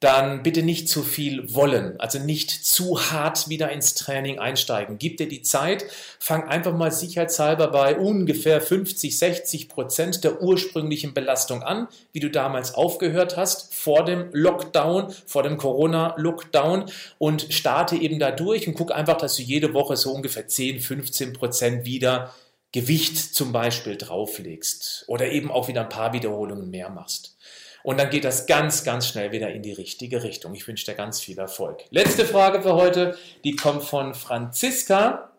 dann 0.00 0.42
bitte 0.42 0.62
nicht 0.62 0.88
zu 0.88 1.02
viel 1.02 1.52
wollen, 1.54 2.00
also 2.00 2.18
nicht 2.18 2.50
zu 2.50 2.98
hart 3.10 3.50
wieder 3.50 3.70
ins 3.70 3.92
Training 3.94 4.38
einsteigen. 4.38 4.96
Gib 4.98 5.18
dir 5.18 5.28
die 5.28 5.42
Zeit, 5.42 5.84
fang 6.18 6.48
einfach 6.48 6.74
mal 6.74 6.90
sicherheitshalber 6.90 7.68
bei 7.68 7.98
ungefähr 7.98 8.62
50, 8.62 9.18
60 9.18 9.68
Prozent 9.68 10.24
der 10.24 10.40
ursprünglichen 10.40 11.12
Belastung 11.12 11.62
an, 11.62 11.86
wie 12.12 12.20
du 12.20 12.30
damals 12.30 12.74
aufgehört 12.74 13.36
hast, 13.36 13.74
vor 13.74 14.06
dem 14.06 14.30
Lockdown, 14.32 15.10
vor 15.26 15.42
dem 15.42 15.58
Corona-Lockdown 15.58 16.86
und 17.18 17.52
starte 17.52 17.96
eben 17.96 18.18
da 18.18 18.30
durch 18.30 18.66
und 18.66 18.74
guck 18.74 18.92
einfach, 18.92 19.18
dass 19.18 19.36
du 19.36 19.42
jede 19.42 19.74
Woche 19.74 19.98
so 19.98 20.12
ungefähr 20.12 20.48
10, 20.48 20.80
15 20.80 21.34
Prozent 21.34 21.84
wieder 21.84 22.32
Gewicht 22.72 23.18
zum 23.18 23.52
Beispiel 23.52 23.96
drauflegst 23.96 25.04
oder 25.08 25.30
eben 25.30 25.50
auch 25.50 25.68
wieder 25.68 25.82
ein 25.82 25.88
paar 25.90 26.14
Wiederholungen 26.14 26.70
mehr 26.70 26.88
machst. 26.88 27.36
Und 27.82 27.98
dann 27.98 28.10
geht 28.10 28.24
das 28.24 28.46
ganz, 28.46 28.84
ganz 28.84 29.08
schnell 29.08 29.32
wieder 29.32 29.50
in 29.50 29.62
die 29.62 29.72
richtige 29.72 30.22
Richtung. 30.22 30.54
Ich 30.54 30.66
wünsche 30.66 30.84
dir 30.84 30.94
ganz 30.94 31.20
viel 31.20 31.38
Erfolg. 31.38 31.84
Letzte 31.90 32.24
Frage 32.24 32.62
für 32.62 32.74
heute, 32.74 33.16
die 33.44 33.56
kommt 33.56 33.84
von 33.84 34.14
Franziska. 34.14 35.30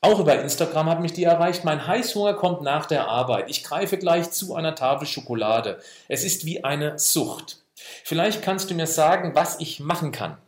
Auch 0.00 0.20
über 0.20 0.40
Instagram 0.40 0.88
hat 0.88 1.00
mich 1.00 1.12
die 1.12 1.24
erreicht. 1.24 1.64
Mein 1.64 1.86
Heißhunger 1.86 2.34
kommt 2.34 2.62
nach 2.62 2.86
der 2.86 3.08
Arbeit. 3.08 3.48
Ich 3.48 3.64
greife 3.64 3.98
gleich 3.98 4.30
zu 4.30 4.54
einer 4.54 4.74
Tafel 4.74 5.06
Schokolade. 5.06 5.78
Es 6.08 6.24
ist 6.24 6.44
wie 6.44 6.64
eine 6.64 6.98
Sucht. 6.98 7.58
Vielleicht 8.04 8.42
kannst 8.42 8.70
du 8.70 8.74
mir 8.74 8.86
sagen, 8.86 9.34
was 9.34 9.60
ich 9.60 9.80
machen 9.80 10.12
kann. 10.12 10.38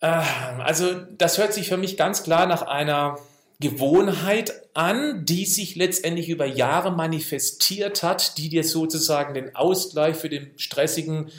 Äh, 0.00 0.22
also 0.58 0.94
das 0.94 1.38
hört 1.38 1.54
sich 1.54 1.68
für 1.68 1.76
mich 1.76 1.96
ganz 1.96 2.22
klar 2.22 2.46
nach 2.46 2.62
einer 2.62 3.18
Gewohnheit 3.60 4.52
an, 4.74 5.24
die 5.26 5.44
sich 5.44 5.76
letztendlich 5.76 6.28
über 6.28 6.46
Jahre 6.46 6.92
manifestiert 6.92 8.02
hat, 8.02 8.38
die 8.38 8.48
dir 8.48 8.64
sozusagen 8.64 9.34
den 9.34 9.54
Ausgleich 9.54 10.16
für 10.16 10.30
den 10.30 10.58
stressigen 10.58 11.30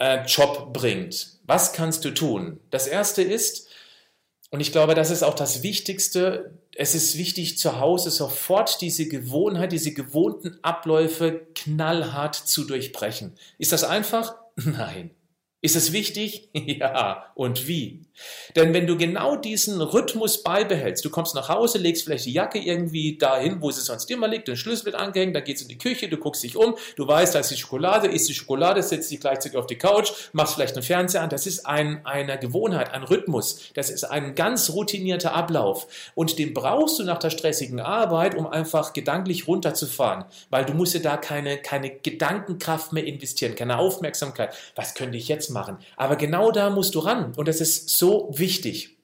äh, 0.00 0.24
Job 0.26 0.72
bringt. 0.72 1.38
Was 1.46 1.72
kannst 1.72 2.04
du 2.04 2.10
tun? 2.12 2.58
Das 2.70 2.86
erste 2.86 3.22
ist, 3.22 3.68
und 4.50 4.60
ich 4.60 4.72
glaube, 4.72 4.94
das 4.94 5.10
ist 5.10 5.22
auch 5.22 5.34
das 5.34 5.62
Wichtigste, 5.62 6.58
es 6.76 6.94
ist 6.94 7.16
wichtig, 7.16 7.58
zu 7.58 7.78
Hause 7.78 8.10
sofort 8.10 8.80
diese 8.80 9.08
Gewohnheit, 9.08 9.72
diese 9.72 9.92
gewohnten 9.92 10.58
Abläufe 10.62 11.46
knallhart 11.54 12.34
zu 12.34 12.64
durchbrechen. 12.64 13.34
Ist 13.58 13.72
das 13.72 13.84
einfach? 13.84 14.34
Nein. 14.56 15.10
Ist 15.60 15.76
es 15.76 15.92
wichtig? 15.92 16.50
Ja. 16.54 17.32
Und 17.34 17.68
wie? 17.68 18.02
Denn 18.54 18.72
wenn 18.72 18.86
du 18.86 18.96
genau 18.96 19.36
diesen 19.36 19.80
Rhythmus 19.80 20.42
beibehältst, 20.42 21.04
du 21.04 21.10
kommst 21.10 21.34
nach 21.34 21.48
Hause, 21.48 21.78
legst 21.78 22.04
vielleicht 22.04 22.26
die 22.26 22.32
Jacke 22.32 22.58
irgendwie 22.58 23.18
dahin, 23.18 23.60
wo 23.60 23.70
sie 23.70 23.80
sonst 23.80 24.10
immer 24.10 24.28
liegt, 24.28 24.48
der 24.48 24.56
Schlüssel 24.56 24.86
wird 24.86 24.94
angehängt, 24.94 25.34
dann 25.34 25.44
geht's 25.44 25.62
in 25.62 25.68
die 25.68 25.78
Küche, 25.78 26.08
du 26.08 26.16
guckst 26.16 26.42
dich 26.42 26.56
um, 26.56 26.76
du 26.96 27.06
weißt, 27.06 27.34
da 27.34 27.40
ist 27.40 27.50
die 27.50 27.56
Schokolade, 27.56 28.08
isst 28.08 28.28
die 28.28 28.34
Schokolade, 28.34 28.82
setzt 28.82 29.10
dich 29.10 29.20
gleichzeitig 29.20 29.58
auf 29.58 29.66
die 29.66 29.78
Couch, 29.78 30.12
machst 30.32 30.54
vielleicht 30.54 30.74
einen 30.74 30.84
Fernseher 30.84 31.22
an. 31.22 31.30
Das 31.30 31.46
ist 31.46 31.66
ein, 31.66 32.04
eine 32.06 32.38
Gewohnheit, 32.38 32.92
ein 32.92 33.02
Rhythmus. 33.02 33.58
Das 33.74 33.90
ist 33.90 34.04
ein 34.04 34.34
ganz 34.34 34.70
routinierter 34.70 35.34
Ablauf. 35.34 35.86
Und 36.14 36.38
den 36.38 36.54
brauchst 36.54 36.98
du 36.98 37.04
nach 37.04 37.18
der 37.18 37.30
stressigen 37.30 37.80
Arbeit, 37.80 38.36
um 38.36 38.46
einfach 38.46 38.92
gedanklich 38.92 39.48
runterzufahren. 39.48 40.24
Weil 40.50 40.64
du 40.64 40.74
musst 40.74 40.94
ja 40.94 41.00
da 41.00 41.16
keine, 41.16 41.58
keine 41.58 41.90
Gedankenkraft 41.90 42.92
mehr 42.92 43.04
investieren, 43.04 43.56
keine 43.56 43.78
Aufmerksamkeit. 43.78 44.54
Was 44.76 44.94
könnte 44.94 45.18
ich 45.18 45.28
jetzt 45.28 45.50
machen? 45.50 45.78
Aber 45.96 46.16
genau 46.16 46.52
da 46.52 46.70
musst 46.70 46.94
du 46.94 47.00
ran. 47.00 47.32
Und 47.36 47.48
das 47.48 47.60
ist 47.60 47.88
so 47.88 48.03
so 48.04 48.28
wichtig. 48.34 48.98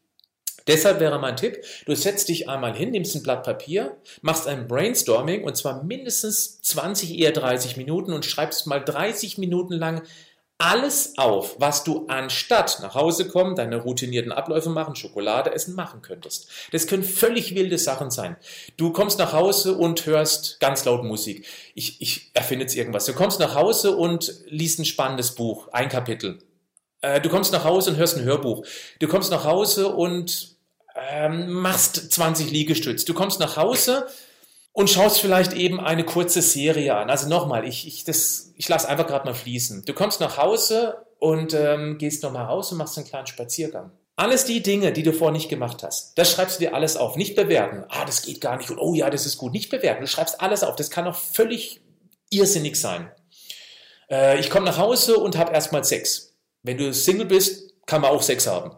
Deshalb 0.67 1.01
wäre 1.01 1.19
mein 1.19 1.35
Tipp, 1.39 1.65
du 1.87 1.95
setzt 1.97 2.29
dich 2.29 2.51
einmal 2.51 2.77
hin, 2.77 2.91
nimmst 2.91 3.17
ein 3.17 3.23
Blatt 3.23 3.45
Papier, 3.45 3.97
machst 4.21 4.47
ein 4.47 4.69
Brainstorming 4.69 5.43
und 5.43 5.57
zwar 5.57 5.83
mindestens 5.85 6.61
20, 6.61 7.19
eher 7.19 7.33
30 7.33 7.79
Minuten 7.79 8.13
und 8.13 8.27
schreibst 8.27 8.67
mal 8.67 8.85
30 8.85 9.39
Minuten 9.39 9.73
lang 9.73 10.03
alles 10.59 11.17
auf, 11.17 11.59
was 11.59 11.83
du 11.83 12.09
anstatt 12.09 12.81
nach 12.83 12.95
Hause 12.95 13.27
kommen, 13.27 13.57
deine 13.57 13.79
routinierten 13.79 14.33
Abläufe 14.33 14.69
machen, 14.69 14.97
Schokolade 14.97 15.55
essen 15.55 15.75
machen 15.75 16.03
könntest. 16.03 16.51
Das 16.73 16.87
können 16.87 17.03
völlig 17.03 17.55
wilde 17.55 17.79
Sachen 17.79 18.11
sein. 18.11 18.37
Du 18.77 18.93
kommst 18.93 19.19
nach 19.19 19.33
Hause 19.33 19.79
und 19.79 20.05
hörst 20.05 20.61
ganz 20.61 20.85
laut 20.85 21.05
Musik. 21.05 21.47
Ich, 21.75 22.03
ich 22.03 22.31
erfinde 22.35 22.65
jetzt 22.65 22.77
irgendwas. 22.77 23.07
Du 23.07 23.15
kommst 23.15 23.41
nach 23.41 23.55
Hause 23.55 23.97
und 23.97 24.35
liest 24.45 24.79
ein 24.79 24.85
spannendes 24.85 25.35
Buch, 25.35 25.69
ein 25.73 25.89
Kapitel. 25.89 26.41
Äh, 27.01 27.21
du 27.21 27.29
kommst 27.29 27.53
nach 27.53 27.65
Hause 27.65 27.91
und 27.91 27.97
hörst 27.97 28.17
ein 28.17 28.25
Hörbuch. 28.25 28.65
Du 28.99 29.09
kommst 29.09 29.31
nach 29.31 29.45
Hause 29.45 29.89
und 29.89 30.57
ähm, 31.11 31.51
machst 31.51 32.13
20 32.13 32.51
Liegestütz. 32.51 33.05
Du 33.05 33.15
kommst 33.15 33.41
nach 33.41 33.57
Hause 33.57 34.07
und 34.73 34.91
schaust 34.91 35.21
vielleicht 35.21 35.53
eben 35.53 35.81
eine 35.81 36.05
kurze 36.05 36.43
Serie 36.43 36.97
an. 36.97 37.11
Also 37.11 37.29
nochmal, 37.29 37.67
ich, 37.67 37.87
ich, 37.87 38.05
ich 38.57 38.69
lasse 38.69 38.89
einfach 38.89 39.07
gerade 39.07 39.27
mal 39.27 39.35
fließen. 39.35 39.85
Du 39.85 39.93
kommst 39.93 40.21
nach 40.21 40.37
Hause 40.37 41.07
und 41.19 41.55
ähm, 41.55 41.99
gehst 41.99 42.23
nochmal 42.23 42.47
raus 42.47 42.73
und 42.73 42.79
machst 42.79 42.97
einen 42.97 43.07
kleinen 43.07 43.27
Spaziergang. 43.27 43.93
Alles 44.17 44.45
die 44.45 44.63
Dinge, 44.63 44.93
die 44.93 45.03
du 45.03 45.15
vorher 45.15 45.33
nicht 45.33 45.49
gemacht 45.49 45.83
hast, 45.83 46.19
das 46.19 46.31
schreibst 46.31 46.61
du 46.61 46.65
dir 46.65 46.75
alles 46.75 46.97
auf. 46.97 47.17
Nicht 47.17 47.37
bewerten. 47.37 47.85
Ah, 47.89 48.05
das 48.05 48.23
geht 48.23 48.41
gar 48.43 48.59
nicht. 48.59 48.71
Und 48.71 48.79
oh 48.79 48.95
ja, 48.95 49.09
das 49.09 49.25
ist 49.25 49.39
gut. 49.39 49.53
Nicht 49.53 49.71
bewerten. 49.71 50.03
Du 50.03 50.07
schreibst 50.07 50.41
alles 50.43 50.63
auf. 50.63 50.77
Das 50.77 50.91
kann 50.91 51.07
auch 51.07 51.17
völlig 51.17 51.81
irrsinnig 52.29 52.79
sein. 52.79 53.11
Äh, 54.11 54.39
ich 54.39 54.51
komme 54.51 54.67
nach 54.67 54.77
Hause 54.77 55.17
und 55.17 55.39
habe 55.39 55.53
erstmal 55.53 55.85
Sex. 55.85 56.30
Wenn 56.63 56.79
du 56.79 56.93
Single 56.93 57.27
bist, 57.27 57.75
kann 57.87 58.03
man 58.03 58.11
auch 58.11 58.23
Sex 58.23 58.47
haben. 58.47 58.77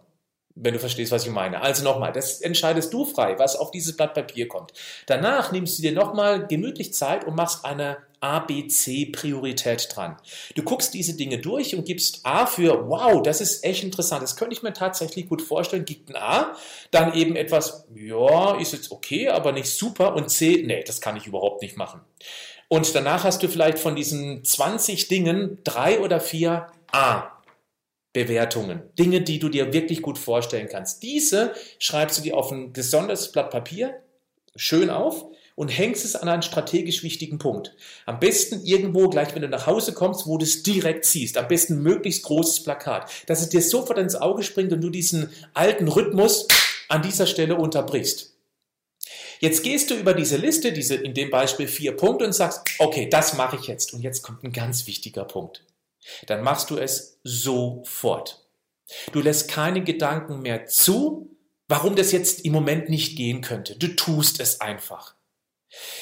Wenn 0.55 0.75
du 0.75 0.81
verstehst, 0.81 1.13
was 1.13 1.25
ich 1.25 1.33
meine. 1.33 1.63
Also 1.63 1.83
nochmal, 1.83 2.13
das 2.13 2.41
entscheidest 2.43 2.93
du 2.93 3.07
frei, 3.07 3.39
was 3.39 3.57
auf 3.57 3.71
dieses 3.71 3.97
Blatt 3.97 4.13
Papier 4.15 4.49
kommt. 4.49 4.73
Danach 5.07 5.51
nimmst 5.51 5.79
du 5.79 5.83
dir 5.83 5.93
nochmal 5.93 6.47
gemütlich 6.47 6.93
Zeit 6.93 7.25
und 7.25 7.35
machst 7.35 7.65
eine 7.65 7.99
ABC-Priorität 8.23 9.89
dran. 9.95 10.17
Du 10.55 10.63
guckst 10.63 10.95
diese 10.95 11.17
Dinge 11.17 11.39
durch 11.39 11.75
und 11.75 11.85
gibst 11.85 12.21
A 12.25 12.47
für, 12.47 12.89
wow, 12.89 13.21
das 13.23 13.41
ist 13.41 13.65
echt 13.65 13.83
interessant, 13.83 14.23
das 14.23 14.37
könnte 14.37 14.55
ich 14.55 14.63
mir 14.63 14.73
tatsächlich 14.73 15.29
gut 15.29 15.43
vorstellen, 15.43 15.85
gibt 15.85 16.09
ein 16.09 16.17
A, 16.17 16.57
dann 16.93 17.15
eben 17.15 17.35
etwas, 17.35 17.85
ja, 17.95 18.57
ist 18.59 18.73
jetzt 18.73 18.93
okay, 18.93 19.29
aber 19.29 19.53
nicht 19.53 19.69
super 19.69 20.15
und 20.15 20.31
C, 20.31 20.63
nee, 20.65 20.85
das 20.87 21.01
kann 21.01 21.17
ich 21.17 21.27
überhaupt 21.27 21.63
nicht 21.63 21.77
machen. 21.77 22.01
Und 22.69 22.95
danach 22.95 23.25
hast 23.25 23.43
du 23.43 23.49
vielleicht 23.49 23.79
von 23.79 23.97
diesen 23.97 24.45
20 24.45 25.09
Dingen 25.09 25.59
drei 25.65 26.01
oder 26.01 26.21
vier 26.21 26.69
A. 26.93 27.42
Bewertungen, 28.13 28.83
Dinge, 28.99 29.23
die 29.23 29.39
du 29.39 29.49
dir 29.49 29.73
wirklich 29.73 30.03
gut 30.03 30.19
vorstellen 30.19 30.69
kannst. 30.71 31.03
Diese 31.03 31.55
schreibst 31.79 32.19
du 32.19 32.23
dir 32.23 32.37
auf 32.37 32.53
ein 32.53 32.73
besonderes 32.73 33.33
Blatt 33.33 33.51
Papier 33.51 34.03
schön 34.55 34.91
auf 34.91 35.25
und 35.55 35.69
hängst 35.69 36.05
es 36.05 36.17
an 36.17 36.29
einen 36.29 36.43
strategisch 36.43 37.03
wichtigen 37.03 37.39
Punkt. 37.39 37.75
Am 38.05 38.21
besten 38.21 38.65
irgendwo, 38.65 39.09
gleich 39.09 39.35
wenn 39.35 39.43
du 39.43 39.49
nach 39.49 39.67
Hause 39.67 39.95
kommst, 39.95 40.27
wo 40.27 40.37
du 40.37 40.45
es 40.45 40.63
direkt 40.63 41.05
siehst. 41.05 41.39
Am 41.39 41.49
besten 41.49 41.83
möglichst 41.83 42.25
großes 42.25 42.63
Plakat, 42.65 43.11
dass 43.27 43.41
es 43.41 43.49
dir 43.49 43.63
sofort 43.63 43.99
ins 43.99 44.15
Auge 44.15 44.43
springt 44.43 44.73
und 44.73 44.81
du 44.83 44.91
diesen 44.91 45.31
alten 45.55 45.89
Rhythmus 45.89 46.49
an 46.89 47.03
dieser 47.03 47.27
Stelle 47.27 47.57
unterbrichst. 47.57 48.35
Jetzt 49.41 49.65
gehst 49.65 49.91
du 49.91 49.95
über 49.95 50.15
diese 50.15 50.37
Liste, 50.37 50.73
diese 50.73 50.95
in 50.95 51.15
dem 51.15 51.31
Beispiel 51.31 51.67
vier 51.67 51.97
Punkte 51.97 52.25
und 52.25 52.33
sagst, 52.33 52.63
okay, 52.79 53.09
das 53.11 53.37
mache 53.37 53.57
ich 53.57 53.67
jetzt. 53.67 53.93
Und 53.93 54.01
jetzt 54.01 54.23
kommt 54.23 54.45
ein 54.45 54.53
ganz 54.53 54.87
wichtiger 54.87 55.25
Punkt 55.25 55.65
dann 56.27 56.43
machst 56.43 56.71
du 56.71 56.77
es 56.77 57.21
sofort. 57.23 58.47
Du 59.13 59.21
lässt 59.21 59.49
keine 59.49 59.83
Gedanken 59.83 60.41
mehr 60.41 60.67
zu, 60.67 61.31
warum 61.69 61.97
das 61.97 62.13
jetzt 62.13 62.45
im 62.45 62.53
Moment 62.53 62.89
nicht 62.89 63.17
gehen 63.17 63.41
könnte. 63.41 63.77
Du 63.77 63.89
tust 63.89 64.41
es 64.41 64.61
einfach. 64.61 65.15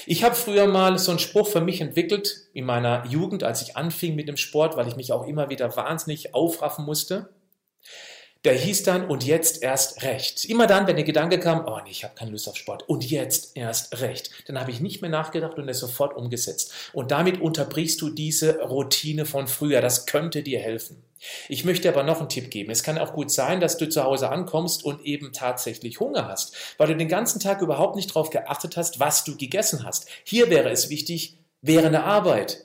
Ich 0.07 0.25
habe 0.25 0.35
früher 0.35 0.67
mal 0.67 0.99
so 0.99 1.13
einen 1.13 1.21
Spruch 1.21 1.49
für 1.49 1.61
mich 1.61 1.81
entwickelt 1.81 2.49
in 2.53 2.65
meiner 2.65 3.07
Jugend, 3.07 3.45
als 3.45 3.63
ich 3.63 3.77
anfing 3.77 4.17
mit 4.17 4.27
dem 4.27 4.37
Sport, 4.37 4.77
weil 4.77 4.89
ich 4.89 4.97
mich 4.97 5.13
auch 5.13 5.27
immer 5.27 5.49
wieder 5.49 5.77
wahnsinnig 5.77 6.35
aufraffen 6.35 6.85
musste. 6.85 7.33
Der 8.45 8.55
hieß 8.55 8.85
dann, 8.85 9.07
und 9.07 9.25
jetzt 9.25 9.63
erst 9.63 10.03
recht. 10.03 10.47
Immer 10.47 10.67
dann, 10.67 10.87
wenn 10.87 10.97
der 10.97 11.05
Gedanke 11.05 11.39
kam, 11.39 11.67
oh 11.67 11.79
nee, 11.85 11.91
ich 11.91 12.05
habe 12.05 12.15
keine 12.15 12.31
Lust 12.31 12.49
auf 12.49 12.57
Sport, 12.57 12.89
und 12.89 13.09
jetzt 13.09 13.55
erst 13.55 14.01
recht. 14.01 14.31
Dann 14.47 14.59
habe 14.59 14.71
ich 14.71 14.81
nicht 14.81 15.03
mehr 15.03 15.11
nachgedacht 15.11 15.59
und 15.59 15.69
es 15.69 15.79
sofort 15.79 16.17
umgesetzt. 16.17 16.73
Und 16.95 17.11
damit 17.11 17.41
unterbrichst 17.41 18.01
du 18.01 18.09
diese 18.09 18.61
Routine 18.61 19.27
von 19.27 19.47
früher. 19.47 19.83
Das 19.83 20.07
könnte 20.07 20.43
dir 20.43 20.59
helfen. 20.59 21.03
Ich 21.49 21.67
möchte 21.67 21.89
aber 21.89 22.03
noch 22.03 22.21
einen 22.21 22.31
Tipp 22.31 22.51
geben. 22.51 22.71
Es 22.71 22.83
kann 22.83 22.97
auch 22.97 23.13
gut 23.13 23.31
sein, 23.31 23.61
dass 23.61 23.77
du 23.77 23.89
zu 23.89 24.05
Hause 24.05 24.31
ankommst 24.31 24.85
und 24.85 25.05
eben 25.05 25.35
tatsächlich 25.35 26.01
Hunger 26.01 26.27
hast, 26.27 26.57
weil 26.79 26.89
du 26.89 26.97
den 26.97 27.09
ganzen 27.09 27.41
Tag 27.41 27.61
überhaupt 27.61 27.97
nicht 27.97 28.11
darauf 28.11 28.31
geachtet 28.31 28.79
hast, 28.79 29.01
was 29.01 29.25
du 29.25 29.37
gegessen 29.37 29.85
hast. 29.85 30.07
Hier 30.25 30.49
wäre 30.49 30.71
es 30.71 30.89
wichtig, 30.89 31.37
während 31.61 31.93
der 31.93 32.05
Arbeit 32.05 32.65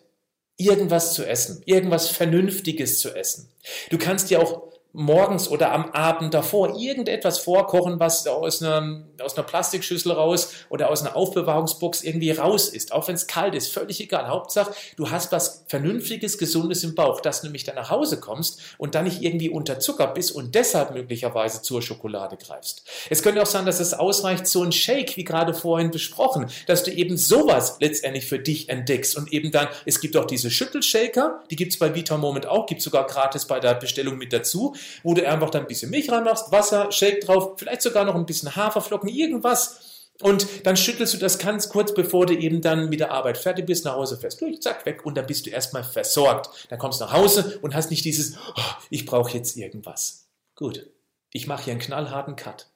irgendwas 0.55 1.13
zu 1.13 1.27
essen, 1.27 1.61
irgendwas 1.65 2.07
Vernünftiges 2.07 3.01
zu 3.01 3.13
essen. 3.13 3.49
Du 3.89 3.97
kannst 3.97 4.29
dir 4.29 4.41
auch 4.41 4.63
morgens 4.95 5.49
oder 5.49 5.73
am 5.73 5.91
Abend 5.91 6.33
davor 6.33 6.77
irgendetwas 6.79 7.37
vorkochen, 7.39 7.99
was 7.99 8.25
aus 8.27 8.61
einer, 8.61 9.03
aus 9.21 9.37
einer 9.37 9.45
Plastikschüssel 9.45 10.13
raus 10.13 10.53
oder 10.69 10.89
aus 10.89 11.01
einer 11.01 11.15
Aufbewahrungsbox 11.15 12.03
irgendwie 12.03 12.31
raus 12.31 12.69
ist. 12.69 12.93
Auch 12.93 13.07
wenn 13.07 13.15
es 13.15 13.27
kalt 13.27 13.55
ist, 13.55 13.73
völlig 13.73 13.99
egal. 13.99 14.27
Hauptsache, 14.27 14.73
du 14.95 15.11
hast 15.11 15.31
was 15.31 15.65
Vernünftiges, 15.67 16.37
Gesundes 16.37 16.83
im 16.83 16.95
Bauch, 16.95 17.19
dass 17.19 17.41
du 17.41 17.47
nämlich 17.47 17.65
dann 17.65 17.75
nach 17.75 17.89
Hause 17.91 18.19
kommst 18.19 18.61
und 18.77 18.95
dann 18.95 19.03
nicht 19.03 19.21
irgendwie 19.21 19.49
unter 19.49 19.79
Zucker 19.79 20.07
bist 20.07 20.31
und 20.31 20.55
deshalb 20.55 20.93
möglicherweise 20.93 21.61
zur 21.61 21.81
Schokolade 21.81 22.37
greifst. 22.37 22.83
Es 23.09 23.21
könnte 23.21 23.41
auch 23.41 23.47
sein, 23.47 23.65
dass 23.65 23.81
es 23.81 23.93
ausreicht, 23.93 24.47
so 24.47 24.63
ein 24.63 24.71
Shake, 24.71 25.17
wie 25.17 25.25
gerade 25.25 25.53
vorhin 25.53 25.91
besprochen, 25.91 26.49
dass 26.67 26.83
du 26.83 26.91
eben 26.91 27.17
sowas 27.17 27.77
letztendlich 27.79 28.25
für 28.25 28.39
dich 28.39 28.69
entdeckst 28.69 29.17
und 29.17 29.33
eben 29.33 29.51
dann, 29.51 29.67
es 29.85 29.99
gibt 29.99 30.15
auch 30.15 30.25
diese 30.25 30.49
Schüttelshaker, 30.49 31.43
die 31.51 31.57
gibt 31.57 31.73
es 31.73 31.79
bei 31.79 31.93
Vita 31.93 32.17
Moment 32.17 32.47
auch, 32.47 32.65
gibt 32.65 32.81
sogar 32.81 33.05
gratis 33.05 33.45
bei 33.45 33.59
der 33.59 33.73
Bestellung 33.73 34.17
mit 34.17 34.31
dazu 34.31 34.73
wo 35.03 35.13
du 35.13 35.27
einfach 35.27 35.49
dann 35.49 35.63
ein 35.63 35.67
bisschen 35.67 35.91
Milch 35.91 36.11
reinmachst, 36.11 36.51
Wasser, 36.51 36.91
Shake 36.91 37.21
drauf, 37.21 37.53
vielleicht 37.57 37.81
sogar 37.81 38.05
noch 38.05 38.15
ein 38.15 38.25
bisschen 38.25 38.55
Haferflocken, 38.55 39.09
irgendwas. 39.09 39.95
Und 40.21 40.65
dann 40.65 40.77
schüttelst 40.77 41.13
du 41.13 41.17
das 41.17 41.39
ganz 41.39 41.67
kurz, 41.67 41.93
bevor 41.93 42.25
du 42.25 42.33
eben 42.33 42.61
dann 42.61 42.89
mit 42.89 43.01
der 43.01 43.11
Arbeit 43.11 43.37
fertig 43.37 43.65
bist, 43.65 43.83
nach 43.83 43.95
Hause 43.95 44.17
fährst. 44.17 44.39
Durch, 44.39 44.61
zack, 44.61 44.85
weg 44.85 45.05
und 45.05 45.15
dann 45.15 45.25
bist 45.27 45.45
du 45.45 45.49
erstmal 45.49 45.83
versorgt. 45.83 46.67
Dann 46.69 46.79
kommst 46.79 47.01
du 47.01 47.05
nach 47.05 47.13
Hause 47.13 47.59
und 47.61 47.75
hast 47.75 47.91
nicht 47.91 48.05
dieses, 48.05 48.37
oh, 48.55 48.61
ich 48.89 49.05
brauche 49.05 49.35
jetzt 49.35 49.57
irgendwas. 49.57 50.27
Gut, 50.55 50.89
ich 51.33 51.47
mache 51.47 51.65
hier 51.65 51.71
einen 51.71 51.81
knallharten 51.81 52.37
Cut, 52.37 52.67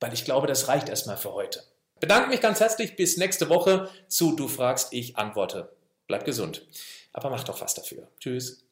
weil 0.00 0.12
ich 0.12 0.26
glaube, 0.26 0.46
das 0.46 0.68
reicht 0.68 0.90
erstmal 0.90 1.16
für 1.16 1.32
heute. 1.32 1.62
Bedanke 2.00 2.28
mich 2.28 2.42
ganz 2.42 2.60
herzlich, 2.60 2.96
bis 2.96 3.16
nächste 3.16 3.48
Woche 3.48 3.88
zu 4.08 4.36
Du 4.36 4.46
fragst, 4.46 4.92
ich 4.92 5.16
antworte. 5.16 5.74
Bleib 6.06 6.26
gesund, 6.26 6.66
aber 7.14 7.30
mach 7.30 7.44
doch 7.44 7.62
was 7.62 7.72
dafür. 7.72 8.08
Tschüss. 8.20 8.63